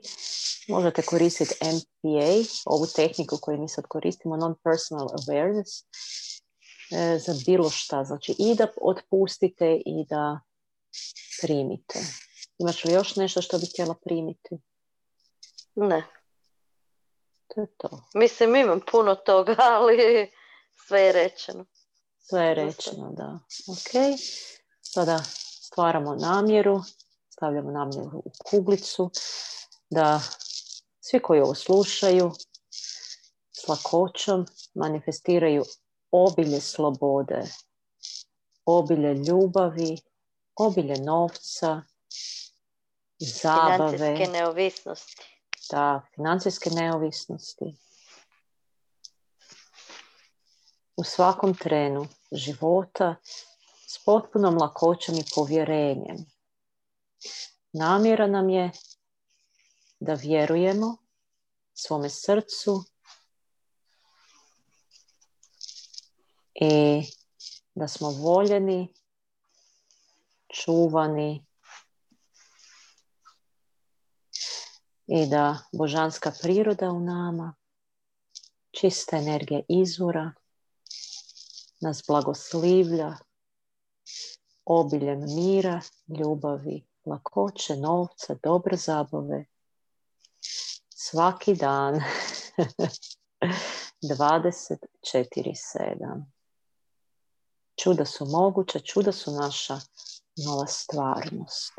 Možete 0.68 1.02
koristiti 1.02 1.56
MPA, 1.62 2.50
ovu 2.66 2.86
tehniku 2.96 3.38
koju 3.42 3.58
mi 3.58 3.70
sad 3.70 3.86
koristimo, 3.88 4.38
non-personal 4.38 5.08
awareness, 5.08 5.86
e, 6.92 7.20
za 7.20 7.34
bilo 7.46 7.70
šta. 7.70 8.04
Znači 8.04 8.36
i 8.40 8.56
da 8.56 8.68
otpustite 8.82 9.82
i 9.86 10.06
da 10.10 10.40
primite. 11.42 12.00
Imaš 12.58 12.86
li 12.86 12.94
još 12.94 13.16
nešto 13.16 13.42
što 13.42 13.58
bi 13.58 13.66
htjela 13.66 13.96
primiti? 14.06 14.58
ne. 15.76 16.04
To 17.48 17.62
je 17.62 17.68
to. 17.78 18.04
Mislim, 18.14 18.56
imam 18.56 18.80
puno 18.92 19.16
toga, 19.16 19.56
ali 19.78 20.32
sve 20.88 21.02
je 21.02 21.12
rečeno. 21.12 21.66
Sve 22.20 22.42
je 22.42 22.54
rečeno, 22.56 23.12
da. 23.18 23.40
Ok. 23.68 24.20
Sada 24.94 25.24
stvaramo 25.62 26.16
namjeru, 26.16 26.82
stavljamo 27.30 27.72
namjeru 27.72 28.18
u 28.26 28.32
kuglicu, 28.46 29.12
da 29.90 30.22
svi 31.00 31.20
koji 31.22 31.42
ovo 31.42 31.56
slušaju 31.56 32.32
s 33.52 33.68
lakoćom 33.68 34.46
manifestiraju 34.74 35.64
obilje 36.12 36.62
slobode, 36.62 37.42
obilje 38.66 39.14
ljubavi, 39.14 39.98
obilje 40.56 40.96
novca, 40.96 41.82
zabave, 43.20 43.98
Financijske 43.98 44.32
neovisnosti. 44.32 45.24
da, 45.72 46.02
financijske 46.16 46.70
neovisnosti. 46.70 47.76
U 50.96 51.04
svakom 51.04 51.56
trenu 51.56 52.08
života 52.32 53.16
s 53.94 54.04
potpunom 54.06 54.58
lakoćom 54.58 55.16
i 55.16 55.24
povjerenjem. 55.36 56.18
Namjera 57.74 58.28
nam 58.28 58.50
je 58.50 58.72
da 60.00 60.14
vjerujemo 60.14 60.98
svome 61.74 62.10
srcu 62.10 62.84
i 66.54 67.04
da 67.76 67.88
smo 67.88 68.10
voljeni, 68.10 68.94
čuvani 70.54 71.46
i 75.08 75.26
da 75.26 75.58
božanska 75.74 76.32
priroda 76.42 76.92
u 76.92 77.00
nama, 77.00 77.56
čista 78.72 79.18
energija 79.18 79.62
izvora, 79.70 80.32
nas 81.82 82.04
blagoslivlja 82.08 83.18
obiljem 84.80 85.26
mira, 85.36 85.82
ljubavi, 86.08 86.86
lakoće, 87.06 87.76
novca, 87.76 88.36
dobre 88.44 88.78
zabave. 88.78 89.46
Svaki 90.90 91.56
dan 91.56 91.96
24-7. 94.04 96.24
Čuda 97.84 98.06
su 98.06 98.26
moguća, 98.26 98.80
čuda 98.80 99.12
su 99.12 99.32
naša 99.32 99.80
nova 100.46 100.68
stvarnost. 100.68 101.74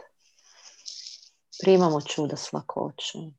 Primamo 1.62 2.00
čuda 2.00 2.36
s 2.36 2.52
lakoćom. 2.52 3.34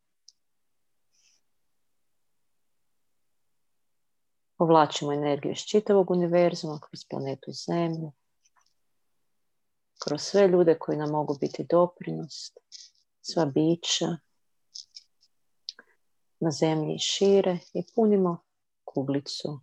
Povlačimo 4.57 5.13
energiju 5.13 5.51
iz 5.51 5.59
čitavog 5.59 6.11
univerzuma, 6.11 6.79
kroz 6.79 7.05
planetu 7.09 7.51
Zemlju, 7.51 8.11
kroz 10.03 10.21
sve 10.21 10.47
ljude 10.47 10.79
koji 10.79 10.97
nam 10.97 11.09
mogu 11.09 11.37
biti 11.41 11.65
doprinos, 11.69 12.51
sva 13.21 13.45
bića 13.45 14.17
na 16.39 16.51
zemlji 16.51 16.99
šire 16.99 17.59
i 17.73 17.83
punimo 17.95 18.43
kuglicu 18.83 19.59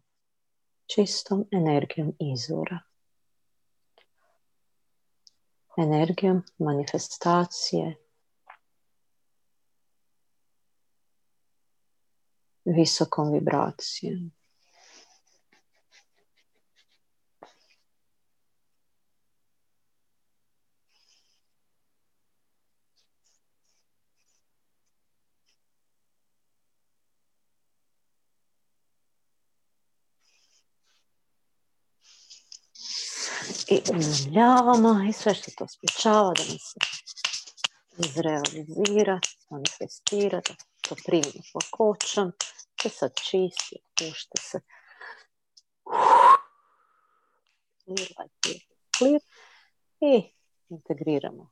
čistom 0.87 1.45
energijom 1.53 2.13
izvora. 2.19 2.79
Energijom 5.77 6.43
manifestacije 6.59 7.97
visokom 12.65 13.33
vibracijom. 13.33 14.40
I 33.71 33.81
uzemljavamo 33.97 35.09
i 35.09 35.13
sve 35.13 35.35
što 35.35 35.51
to 35.51 35.69
sprečava 35.69 36.33
da 36.37 36.45
nam 36.45 36.59
se 36.59 36.79
izrealizira, 37.99 39.21
manifestira, 39.51 40.41
da 40.49 40.55
to 40.81 40.95
primimo 41.07 41.45
lakoćom, 41.55 42.33
da 42.85 42.91
sad 42.91 43.13
čisti, 43.15 43.77
pušta 43.99 44.43
se. 44.43 44.61
Clear, 48.99 49.21
I 50.01 50.33
integriramo 50.69 51.51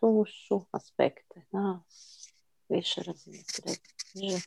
dušu, 0.00 0.66
aspekte 0.70 1.42
nas, 1.50 2.28
više 2.68 3.02
razine 3.02 3.44
sreće. 3.46 4.46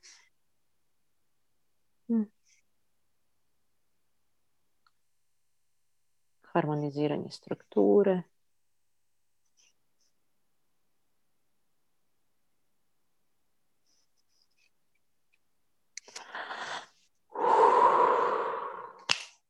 Harmoniziranje 6.55 7.29
strukture. 7.31 8.21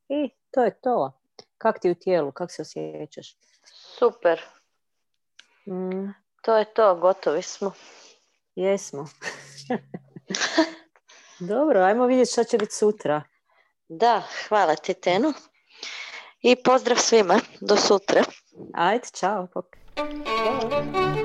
I 0.08 0.30
to 0.50 0.64
je 0.64 0.80
to. 0.80 1.20
Kak 1.58 1.80
ti 1.80 1.90
u 1.90 1.94
tijelu? 1.94 2.32
Kak 2.32 2.52
se 2.52 2.62
osjećaš? 2.62 3.36
Super. 3.98 4.40
Mm. 5.66 6.10
To 6.42 6.56
je 6.56 6.64
to, 6.64 6.94
gotovi 6.94 7.42
smo. 7.42 7.72
Jesmo. 8.54 9.06
Dobro, 11.50 11.80
ajmo 11.80 12.06
vidjeti 12.06 12.32
šta 12.32 12.44
će 12.44 12.58
biti 12.58 12.74
sutra. 12.74 13.22
Da, 13.88 14.22
hvala 14.48 14.76
ti 14.76 14.94
Tenu. 14.94 15.32
I 16.46 16.56
pozdrav 16.56 16.98
svima. 16.98 17.40
Do 17.60 17.76
sutra. 17.76 18.22
Ajde, 18.74 19.06
čao. 19.20 19.48
Thank 19.96 21.20